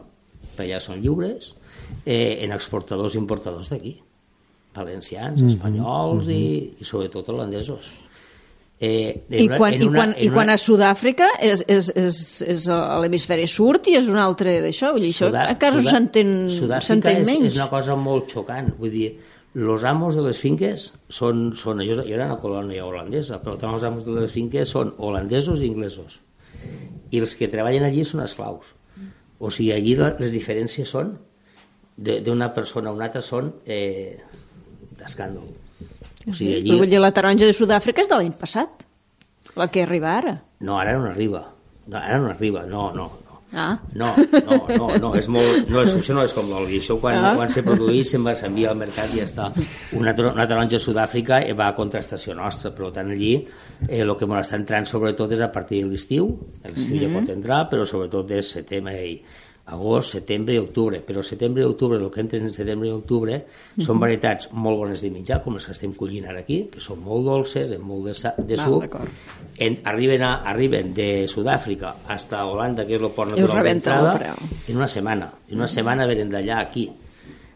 [0.55, 1.53] per allà són lliures,
[2.03, 3.97] eh, en exportadors i importadors d'aquí.
[4.78, 6.43] valencians, espanyols i,
[6.78, 7.88] i sobretot holandesos.
[8.80, 11.63] Eh, en I una- quan, en i una- quan, i quan una- a Sud-àfrica és,
[11.67, 15.47] és, és, és a l'hemisferi sud i és un altre d'això, vull dir, això Sudà-
[15.49, 16.49] encara Sudà- s'entén
[16.86, 17.45] s'entén és, menys.
[17.53, 18.75] és una cosa molt xocant.
[18.78, 19.17] Vull dir,
[19.55, 23.73] los amos de les finques són, són jo, jo era una colònia holandesa, però tant
[23.73, 26.19] els amos de les finques són holandesos i inglesos.
[27.09, 28.75] I els que treballen allí són esclaus.
[29.39, 31.17] O sigui, allí les diferències són
[31.97, 34.17] de- d'una persona a una altra són eh,
[34.99, 35.49] d'escàndol.
[36.28, 36.80] O sigui, Però allí...
[36.82, 38.84] vull dir, la taronja de Sud-àfrica és de l'any passat,
[39.55, 40.36] la que arriba ara.
[40.59, 41.45] No, ara no arriba.
[41.88, 43.05] No, ara no arriba, no, no.
[43.23, 43.23] no.
[43.53, 43.78] Ah.
[43.95, 47.15] No, no, no, no, és molt, no és, això no és com l'oli, això quan,
[47.15, 47.32] Ah.
[47.38, 49.45] quan se produeix va s'envia al mercat i ja està.
[49.95, 53.32] Una, una taronja a Sud-àfrica eh, va a contrastació nostra, per tant allí
[53.88, 56.28] eh, el que ens està entrant sobretot és a partir de l'estiu,
[56.65, 57.15] l'estiu ja Mhm.
[57.21, 59.21] pot entrar, però sobretot és setembre i
[59.68, 63.39] agost, setembre i octubre, però setembre i octubre, el que entra en setembre i octubre
[63.78, 64.01] són Mhm.
[64.01, 67.26] varietats molt bones de menjar, com les que estem collint ara aquí, que són molt
[67.26, 68.13] dolces, amb molt de,
[68.47, 69.09] de Val, suc, d'acord.
[69.59, 74.36] en, arriben, a, arriben de Sud-àfrica hasta Holanda, que és el port natural d'entrada,
[74.68, 75.32] en una setmana.
[75.49, 76.89] En una setmana venen d'allà aquí.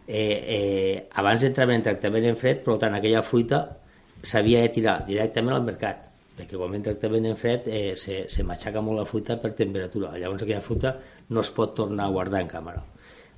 [0.08, 3.78] Eh, eh, abans entraven en tractament en fred, per tant, aquella fruita
[4.22, 6.02] s'havia de tirar directament al mercat,
[6.38, 10.12] perquè quan en tractament en fred eh, se, se matxaca molt la fruita per temperatura.
[10.18, 10.96] Llavors aquella fruita
[11.32, 12.84] no es pot tornar a guardar en càmera.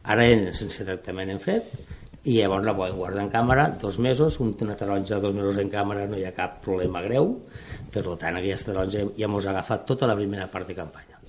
[0.03, 1.63] Ara enen sense tractament en fred
[2.25, 5.69] i llavors la poden guardar en càmera dos mesos, un- una taronja dos mesos en
[5.71, 7.37] càmera no hi ha cap problema greu,
[7.91, 11.19] per tant aquesta taronja ja mos ha agafat tota la primera part de campanya,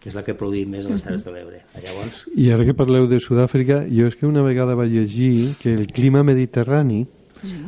[0.00, 1.62] que és la que produïm més a les Terres de l'Ebre.
[1.84, 5.72] Llavors, I ara que parleu de Sud-àfrica, jo és que una vegada vaig llegir que
[5.74, 7.06] el clima mediterrani,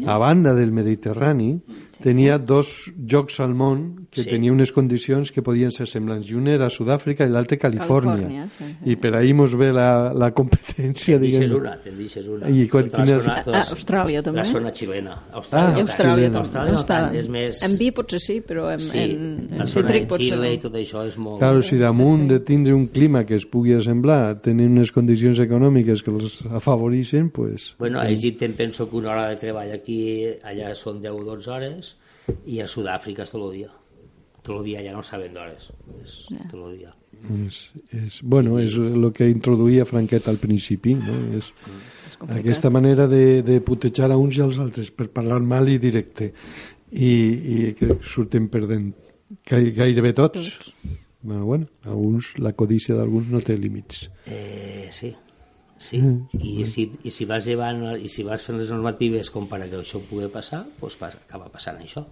[0.06, 1.60] a banda del Mediterrani,
[2.02, 4.28] tenia dos jocs al món que Sí.
[4.28, 6.28] tenia unes condicions que podien ser semblants.
[6.28, 8.28] I un era Sud-àfrica i l'altre Califòrnia.
[8.28, 11.96] Califòrnia, sí, I per ahí mos ve la, la competència, te'n deixes diguem una, te'n
[11.96, 12.50] deixes una.
[12.52, 14.38] I quan- Tota és- zona- Ah, la- Austràlia, també.
[14.38, 15.14] La zona xilena.
[15.32, 15.88] Ah, Austràlia, I no tant.
[15.88, 16.38] Austràlia, xilena.
[16.42, 17.62] Austràlia no tant, és més...
[17.62, 20.74] En vi potser sí, però en, Sí, en, en zona cítric potser Xile i tot
[20.74, 21.38] això és molt...
[21.38, 22.28] Claro, si damunt sí.
[22.34, 27.30] de tindre un clima que es pugui assemblar, tenir unes condicions econòmiques que els afavoreixen,
[27.30, 27.74] pues...
[27.78, 31.24] Bueno, a Egipte em penso que una hora de treball aquí, allà són 10 o
[31.24, 31.96] 12 hores,
[32.46, 33.70] i a Sud-àfrica és tot el dia.
[34.42, 35.68] Tot el dia ja no saben d'hores.
[36.02, 36.14] És
[36.50, 36.90] tot el dia.
[37.46, 37.58] És,
[37.94, 41.14] és, bueno, és el que introduïa Franquet al principi, no?
[41.38, 41.52] És,
[42.26, 46.32] aquesta manera de, de putejar a uns i als altres per parlar mal i directe
[46.90, 48.90] i, i que surten perdent
[49.48, 50.72] gai- gairebé tots.
[51.22, 54.08] Bueno, bueno, a uns, la codícia d'alguns no té límits.
[54.26, 55.12] Eh, sí,
[55.78, 56.00] sí.
[56.02, 56.40] Mm.
[56.42, 59.68] I, si, I si vas llevant, i si vas fent les normatives com per a
[59.70, 62.02] que això pugui passar, doncs pas, acaba passant això.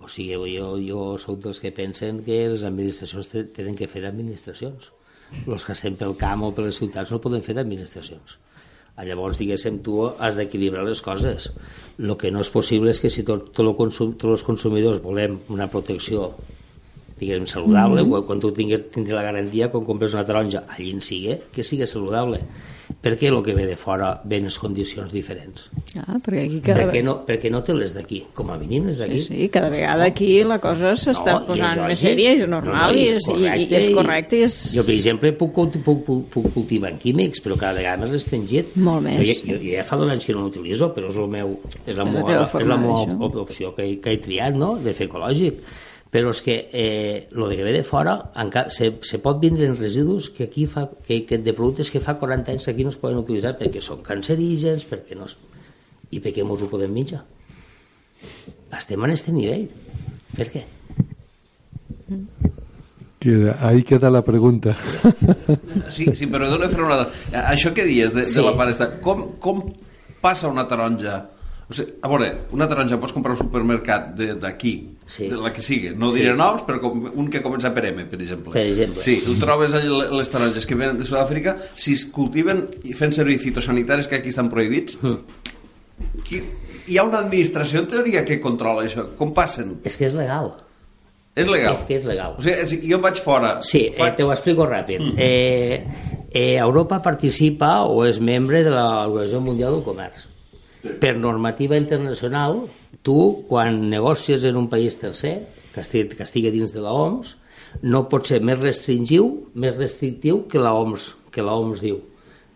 [0.00, 4.02] O sigui, jo, jo sóc dels que pensen que les administracions te- tenen que fer
[4.04, 4.92] d'administracions.
[5.46, 8.38] Els que estem pel camp o per les ciutats no poden fer d'administracions.
[8.96, 11.50] Ah, Llavors, diguéssim, tu has d'equilibrar les coses.
[11.98, 15.02] El que no és possible és que si tot, tot el consum, tots els consumidors
[15.02, 16.32] volem una protecció
[17.18, 18.26] diguem, saludable, mm -hmm.
[18.26, 21.86] quan tu tingues, tindràs la garantia, quan compres una taronja, allí en sigui, que sigui
[21.86, 22.40] saludable.
[23.02, 25.68] Perquè el que ve de fora ve en condicions diferents.
[25.94, 28.96] Ah, perquè aquí cada, Perquè no, perquè no té les d'aquí, com a mínim les
[28.96, 29.18] d'aquí.
[29.18, 33.08] sí, sí, cada vegada aquí la cosa s'està No, posant més sèria, és normal, i,
[33.08, 34.38] és, i, i, és correcte.
[34.38, 34.72] I és...
[34.74, 38.74] Jo, per exemple, puc, puc, puc, puc cultivar en químics, però cada vegada més restringit.
[38.76, 39.18] Molt més.
[39.18, 41.94] Jo, ja- jo, ja fa dos anys que no l'utilitzo, però és, el meu, és
[41.96, 44.92] la És la meva, és la meva opció que, he- que he triat, no?, de
[44.94, 45.54] fer ecològic.
[46.10, 49.66] Però és que eh, lo de que ve de fora encara, se, se pot vindre
[49.68, 52.84] en residus que aquí fa, que, que de productes que fa 40 anys que aquí
[52.86, 55.26] no es poden utilitzar perquè són cancerígens, perquè no...
[55.28, 55.36] es-
[56.10, 57.20] I per què mos ho podem menjar?
[58.72, 59.66] Estem en este nivell.
[60.38, 60.62] Per què?
[63.18, 64.76] Que ahí queda la pregunta.
[65.90, 67.02] Sí, sí, però d'una fer una...
[67.50, 68.34] Això que dies de, Sí.
[68.38, 69.60] de la part com, com
[70.22, 71.18] passa una taronja?
[71.70, 75.28] O sigui, a veure, una taronja pots comprar al supermercat de- d'aquí, Sí.
[75.28, 75.90] de la que sigui.
[75.94, 76.20] No Sí.
[76.20, 78.52] diré noms, però com, un que comença per M, per exemple.
[78.52, 79.02] Per exemple.
[79.02, 83.12] Sí, tu trobes allà les taronges que venen de Sud-àfrica, si es cultiven i fent
[83.12, 85.18] servir fitosanitaris que aquí estan prohibits, Mm.
[86.24, 86.42] qui,
[86.86, 89.10] hi ha una administració en teoria que controla això.
[89.18, 89.80] Com passen?
[89.84, 90.54] És que és legal.
[91.36, 91.74] És legal?
[91.74, 92.34] És que és legal.
[92.38, 93.58] O sigui, jo vaig fora...
[93.62, 94.16] Sí, eh, faig...
[94.16, 94.98] te ho explico ràpid.
[95.00, 95.14] Mm.
[95.18, 95.84] Eh,
[96.32, 100.26] eh, Europa participa o és membre de l'Organització Mundial del Comerç.
[101.00, 102.64] Per normativa internacional,
[103.04, 105.36] tu, quan negocies en un país tercer,
[105.74, 107.34] que estigui, que estigui dins de la OMS,
[107.88, 109.28] no pot ser més restringiu,
[109.60, 112.00] més restrictiu que la OMS, que la OMS diu.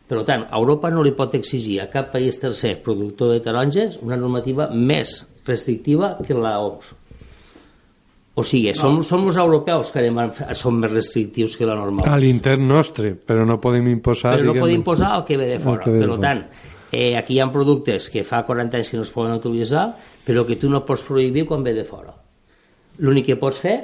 [0.09, 4.19] Per tant, Europa no li pot exigir a cap país tercer productor de taronges una
[4.21, 6.99] normativa més restrictiva que la OMS.
[8.33, 12.07] O sigui, som, som els europeus que anem a, som més restrictius que la normal.
[12.09, 14.39] A l'intern nostre, però no podem imposar...
[14.39, 15.85] però no podem imposar el que ve de fora.
[15.85, 16.41] ve de Per tant,
[16.93, 19.87] Eh, aquí hi ha productes que fa 40 anys que no es poden utilitzar,
[20.27, 22.13] però que tu no pots prohibir quan ve de fora.
[23.01, 23.79] L'únic que pots fer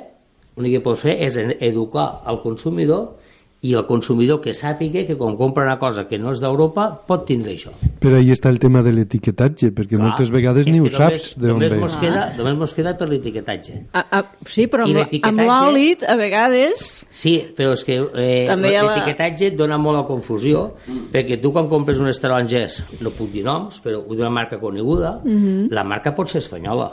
[0.58, 3.14] l'únic que pots fer és educar al consumidor
[3.60, 7.24] i el consumidor que sàpiga que quan compra una cosa que no és d'Europa pot
[7.26, 7.72] tindre això.
[7.98, 11.34] Però ahí està el tema de l'etiquetatge, perquè Clar, moltes vegades ni ho només- saps
[11.36, 11.78] d'on només ve.
[11.80, 13.80] Mos queda, només mos queda per l'etiquetatge.
[13.92, 17.04] A, a, sí, però amb, amb l'oli, a vegades...
[17.10, 20.76] Sí, però és que eh, la- l'etiquetatge et dona molt a confusió,
[21.10, 25.66] perquè tu quan compres unes taronges, no puc dir noms, però d'una marca coneguda, Mhm.
[25.74, 26.92] la marca pot ser espanyola,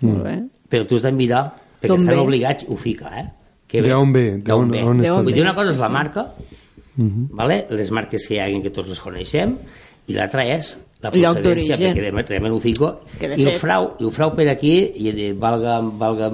[0.00, 0.36] Molt bé.
[0.68, 3.30] però tu has de mirar, perquè estan obligats, ho fica, eh?
[3.72, 4.38] D'on ve?
[4.38, 4.82] D'on D'on- ve?
[5.10, 5.92] on Vull dir, una cosa és la sí.
[5.92, 6.32] marca,
[6.96, 7.28] Mhm.
[7.30, 7.66] vale?
[7.70, 9.56] les marques que hi hagin que tots les coneixem,
[10.06, 13.96] i l'altra és la procedència, perquè de- realment ho fico, Que de i el frau,
[14.00, 16.30] i el frau per aquí, i eh, valga, valga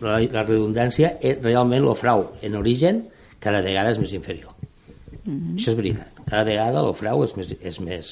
[0.00, 3.06] la, la redundància, és realment el frau en origen
[3.38, 4.52] cada vegada és més inferior.
[5.24, 5.56] Mhm.
[5.56, 6.08] Això és veritat.
[6.26, 8.10] Cada vegada el frau és més, és més,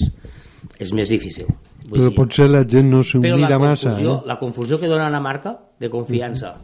[0.79, 1.47] és més difícil.
[1.89, 3.91] Vull Però dir, potser la gent no s'ho però la mira massa.
[4.01, 4.21] Eh?
[4.25, 6.57] la confusió que dona una marca de confiança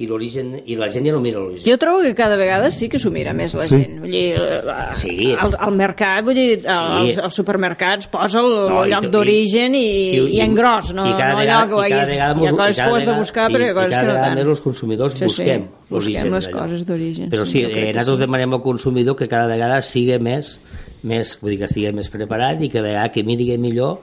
[0.00, 1.66] i l'origen i la gent ja no mira l'origen.
[1.68, 3.76] Jo trobo que cada vegada sí que s'ho mira més la Sí.
[3.76, 4.00] gent.
[4.00, 5.34] Vull dir, la- Sí.
[5.38, 9.84] al, al mercat, vull dir, als, als supermercats posa el, No, el lloc d'origen i,
[10.16, 12.46] i, i, en gros, no, i cada no vegada, allò que ho cada vegada Hi
[12.46, 14.00] ha coses i cada que ho has de buscar, sí, però hi ha coses cada
[14.00, 14.38] que no vegada tant.
[14.38, 17.30] més els consumidors Sí, sí, busquem busquem l'origen les coses d'origen.
[17.30, 18.20] Però sí, eh, que nosaltres sí.
[18.24, 20.58] demanem al consumidor que cada vegada sigui més,
[21.02, 23.98] més vull dir que estigui més preparat i que vegada que miri millor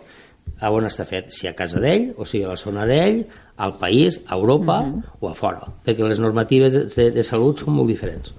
[0.60, 3.26] a on està fet, si a casa d'ell, o sigui a la zona d'ell,
[3.58, 5.04] al país, a Europa Mhm.
[5.20, 8.34] o a fora, perquè les normatives de, de salut són molt diferents.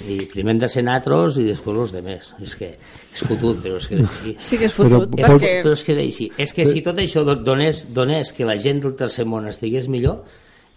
[0.00, 2.30] I primer hem de ser natros i després els demés.
[2.40, 2.70] És que
[3.12, 4.36] és fotut, però és que és així.
[4.38, 5.50] Sí que és Però fotut, És, pot- perquè...
[5.62, 6.30] però és que és així.
[6.38, 9.88] És que si tot això do- donés, donés que la gent del tercer món estigués
[9.88, 10.24] millor,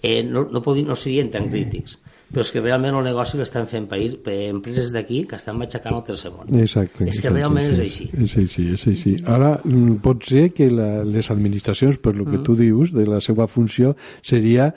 [0.01, 1.99] eh, no, no, podien, no serien tan crítics.
[2.33, 5.93] Però és que realment el negoci l'estan fent país, eh, empreses d'aquí que estan matxacant
[5.93, 6.49] el tercer món.
[6.57, 7.05] Exacte.
[7.05, 7.83] És que realment és sí.
[7.85, 8.07] així.
[8.25, 9.13] És així, és així.
[9.29, 12.43] Ara, mm, pot ser que la, les administracions, per lo que Mm.
[12.43, 14.73] tu dius, de la seva funció, seria,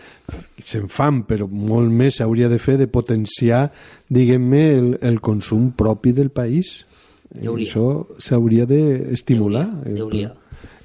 [0.60, 3.70] se'n fan, però molt més s'hauria de fer de potenciar,
[4.08, 6.84] diguem-ne, el, el consum propi del país.
[7.32, 7.66] Deuria.
[7.66, 9.66] Això s'hauria d'estimular.
[9.84, 10.34] Deuria, deuria.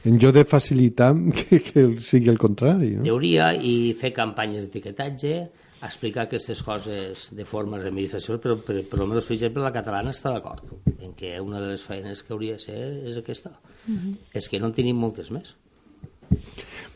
[0.03, 2.95] En lloc de facilitar que, que sigui el contrari.
[2.95, 3.03] No?
[3.03, 5.35] Deuria i fer campanyes d'etiquetatge,
[5.87, 10.29] explicar aquestes coses de formes d'administració, però, però, però almenys, per exemple, la catalana està
[10.33, 10.67] d'acord
[11.01, 13.55] en que una de les feines que hauria de ser és aquesta.
[14.33, 15.55] És que no en tenim moltes més.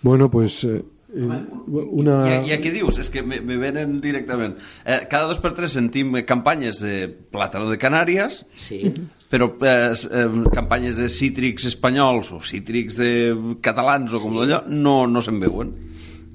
[0.01, 0.63] Bueno, pues...
[0.63, 0.83] Eh,
[1.15, 2.15] una...
[2.43, 4.57] I, I aquí dius, és que me, me venen directament.
[4.83, 8.81] Eh, cada dos per tres sentim eh, campanyes de plàtano de Canàries, Sí.
[9.31, 13.11] però eh, eh, campanyes de cítrics espanyols o cítrics de
[13.63, 15.71] catalans o com d'allò, no, no se'n veuen.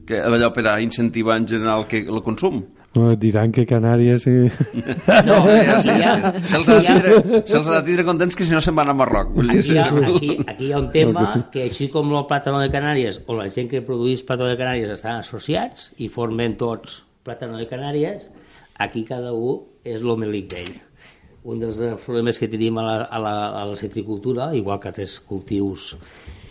[0.06, 2.62] Que allò per a incentivar en general que, el consum.
[2.94, 4.24] No, diran que Canàries...
[4.26, 4.50] Eh...
[5.26, 6.48] No, ja, sí, aquí hi ha- sí.
[6.50, 9.30] Se'ls ha, de tindre- ha de tindre contents que si no se'n van a Marroc.
[9.36, 10.08] Vull dir, Aquí hi, ha, sí, sí.
[10.16, 13.46] aquí, aquí hi ha un tema que així com el plàtano de Canàries o la
[13.54, 18.26] gent que produeix plàtano de Canàries estan associats i formen tots plàtano de Canàries,
[18.82, 20.72] aquí cada un és l'homelic d'ell.
[21.46, 24.90] Un dels eh, problemes que tenim a la, a, la, a la citricultura, igual que
[24.90, 25.92] altres cultius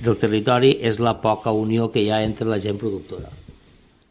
[0.01, 3.27] del territori, és la poca unió que hi ha entre la gent productora.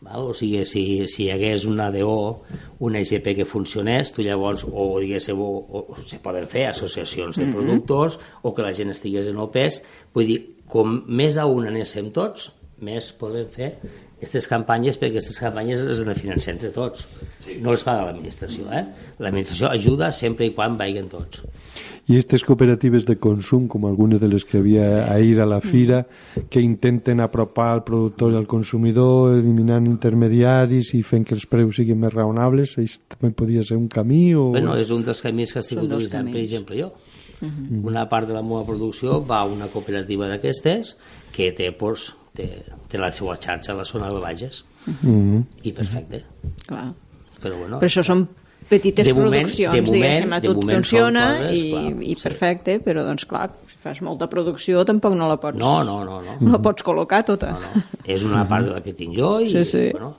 [0.09, 0.31] Val?
[0.33, 2.43] O sigui, si, si hi hagués una ADO,
[2.85, 7.49] una EGP que funcionés, tu llavors, o diguéssiu, o, o se poden fer associacions de
[7.53, 9.83] productors, o que la gent estigués en OPEs,
[10.17, 12.51] vull dir, com més a una anéssim tots,
[12.85, 13.73] més podem fer
[14.19, 17.07] aquestes campanyes, perquè aquestes campanyes les hem de financiar entre tots.
[17.63, 18.85] No les paga l'administració, eh?
[19.23, 21.43] L'administració ajuda sempre i quan vagin tots.
[22.09, 26.07] I aquestes cooperatives de consum, com algunes de les que havia ahir a la fira,
[26.49, 31.77] que intenten apropar el productor i al consumidor, eliminant intermediaris i fent que els preus
[31.77, 34.49] siguin més raonables, això també podria ser un camí o...
[34.57, 36.95] Bueno, és un dels camins que estic Són utilitzant, per exemple, jo.
[37.85, 40.97] Una part de la meva producció va a una cooperativa d'aquestes
[41.37, 42.49] que té, pues, té,
[42.89, 44.65] té la seva xarxa a la zona del Bages.
[44.89, 45.45] Mhm.
[45.63, 46.25] I perfecte.
[46.67, 46.89] Clar.
[47.39, 48.25] Però bueno, Però això són
[48.69, 52.23] petites De moment- produccions, de moment- diguéssim, a tot funciona coses, i, clar, i sí.
[52.23, 56.21] perfecte, però doncs clar, si fas molta producció tampoc no la pots, no, no, no,
[56.23, 56.37] no.
[56.41, 57.53] no la pots col·locar tota.
[57.53, 57.83] no, no.
[58.05, 59.89] És una part de la que tinc jo i, Sí, sí.
[59.93, 60.15] bueno,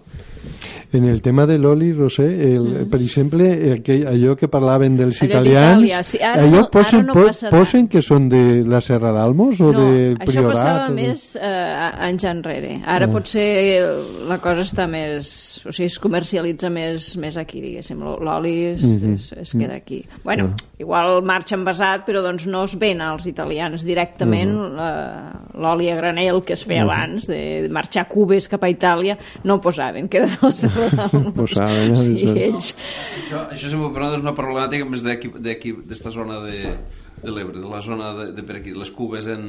[0.91, 5.29] En el tema de l'oli, Rosé, el, per exemple, aquell, allò que parlaven dels Allò
[5.29, 8.81] italians, sí, ara allò no- ara posen, no po- passa posen que són de la
[8.81, 9.83] Serra d'Almos o no,
[10.17, 10.53] això Priorat?
[10.55, 12.81] passava o de- més eh, anys enrere.
[12.85, 13.11] Ara Ah.
[13.11, 13.83] potser
[14.27, 15.61] la cosa està més...
[15.67, 17.99] O sigui, es comercialitza més, més aquí, diguéssim.
[17.99, 19.13] L'oli es, Mhm.
[19.15, 20.03] es, es queda aquí.
[20.23, 24.79] Bueno, igual marxa envasat, però doncs no es ven als italians directament Mhm.
[24.79, 29.59] eh, l'oli a granel que es feia abans, de marxar cubes cap a Itàlia, no
[29.61, 31.99] posaven, queda la Ho saben, eh?
[31.99, 32.71] Sí, ells.
[33.19, 36.73] Això, això sempre per nosaltres és una problemàtica més d'aquí, d'aquí, d'esta zona de,
[37.23, 39.45] de l'Ebre, de la zona de, de per aquí, les cubes en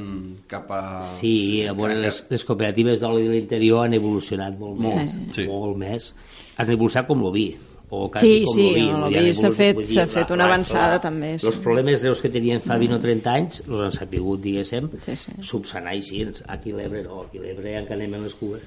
[0.50, 0.82] cap a...
[1.06, 5.34] Sí, a veure, les, les cooperatives d'oli de l'interior han evolucionat molt, Molt, més.
[5.38, 5.46] sí.
[5.50, 6.12] Molt més.
[6.58, 7.48] Han evolucionat com l'oví
[7.92, 11.00] o quasi Sí, com sí, vi han s'ha fet- dir, s'ha fet una avançada, la-
[11.00, 11.46] també, sí.
[11.46, 15.16] Els problemes greus que tenien fa 20 o 30 anys els han sapigut, diguéssim, Sí,
[15.16, 15.32] sí.
[15.40, 16.24] subsanar així.
[16.48, 18.62] Aquí l'Ebre no, aquí a l'Ebre encara anem en les cubes.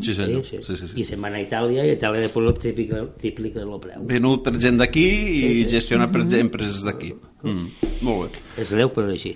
[0.00, 0.44] Sí, senyor.
[0.44, 1.00] Sí, Sí, sí, sí.
[1.00, 4.06] I se'n van a Itàlia i a Itàlia després lo triplica, triplica el preu.
[4.06, 5.70] Venut per gent d'aquí i Sí, sí.
[5.70, 7.12] gestionat per empreses d'aquí.
[7.42, 7.90] Mm.
[8.06, 8.44] Molt bé.
[8.62, 9.34] És greu, però és així.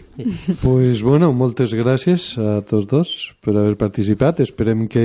[0.62, 3.12] Pues bueno, moltes gràcies a tots dos
[3.44, 4.40] per haver participat.
[4.44, 5.04] Esperem que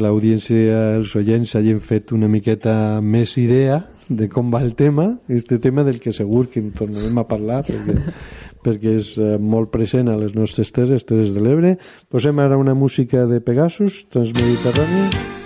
[0.00, 5.60] l'audiència, els oients, hagin fet una miqueta més idea de com va el tema, este
[5.62, 7.94] tema del que segur que en tornarem a parlar perquè,
[8.66, 11.76] perquè és eh, molt present a les nostres terres, terres de l'Ebre.
[12.10, 15.39] Posem ara una música de Pegasus, Transmediterrània.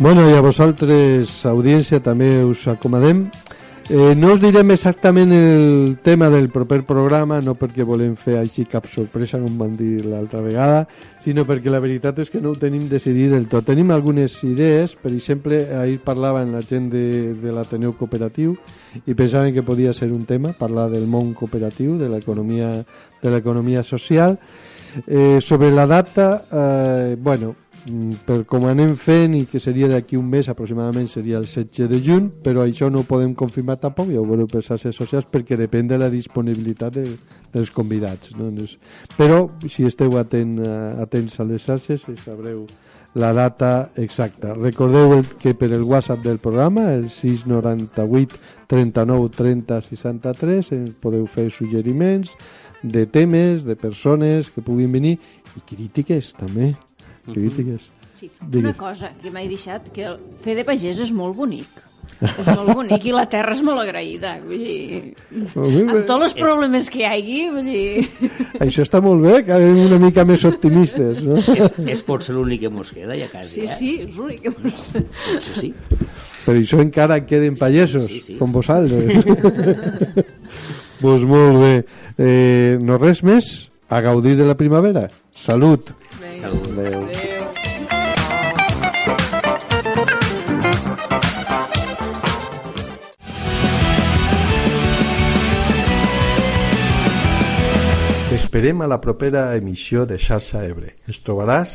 [0.00, 3.24] Bueno, i a vosaltres, audiència, també us acomodem.
[3.90, 8.62] Eh, no us direm exactament el tema del proper programa, no perquè volem fer així
[8.70, 10.84] cap sorpresa, com van dir l'altra vegada,
[11.24, 13.66] sinó perquè la veritat és que no ho tenim decidit del tot.
[13.66, 18.54] Tenim algunes idees, per exemple, ahir parlava amb la gent de, de l'Ateneu Cooperatiu
[19.02, 22.70] i pensaven que podia ser un tema, parlar del món cooperatiu, de l'economia
[23.18, 24.38] de l'economia social.
[25.08, 27.56] Eh, sobre la data, eh, bueno,
[28.26, 32.00] per com anem fent i que seria d'aquí un mes aproximadament seria el 16 de
[32.04, 35.56] juny però això no ho podem confirmar tampoc ja ho veureu per xarxes socials perquè
[35.56, 37.04] depèn de la disponibilitat de,
[37.54, 38.50] dels convidats no?
[39.16, 42.66] Però si esteu atent, eh, atents a les xarxes eh, sabreu
[43.14, 48.36] la data exacta recordeu que per el whatsapp del programa el 698
[48.68, 52.34] 39 30 63 ens podeu fer suggeriments
[52.82, 55.16] de temes, de persones que puguin venir
[55.56, 56.74] i crítiques també
[57.34, 58.64] crítiques Sí, Digues.
[58.64, 61.68] una cosa que m'he deixat, que el fer de pagès és molt bonic.
[62.24, 64.32] És molt bonic i la terra és molt agraïda.
[64.42, 68.08] Vull dir, amb tots els problemes que hi hagi, vull dir...
[68.64, 71.36] Això està molt bé, que anem una mica més optimistes, no?
[71.54, 73.76] és, és pot ser l'únic que mos queda, ja quasi, Sí, eh?
[73.76, 74.54] sí, és l'únic que...
[74.56, 75.70] mos- Potser sí.
[76.48, 78.38] Per això encara queden pagesos, Sí, sí.
[78.40, 79.14] com vosaltres.
[81.00, 81.72] pues molt bé.
[82.18, 85.06] Eh, no res més, a gaudir de la primavera.
[85.30, 85.92] Salut.
[86.38, 86.68] Salut.
[86.70, 87.00] Adéu.
[98.28, 100.94] T'esperem a la propera emissió de Xarxa Ebre.
[101.10, 101.74] Ens trobaràs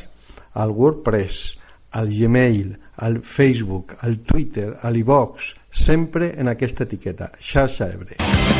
[0.55, 1.57] al WordPress,
[1.91, 2.71] al Gmail,
[3.03, 8.52] al Facebook, al Twitter, a l'iVox, sempre en aquesta etiqueta, Xarxa Ebre.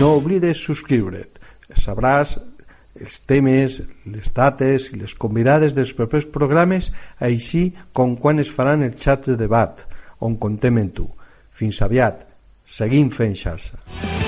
[0.00, 1.38] No oblides subscriure't.
[1.78, 2.34] Sabràs
[2.98, 3.80] els temes,
[4.10, 6.90] les dates i les convidades dels propers programes,
[7.22, 9.86] així com quan es faran els xats de debat,
[10.18, 11.08] on contem amb tu.
[11.54, 12.26] Fins aviat.
[12.66, 14.23] Seguim fent xarxa.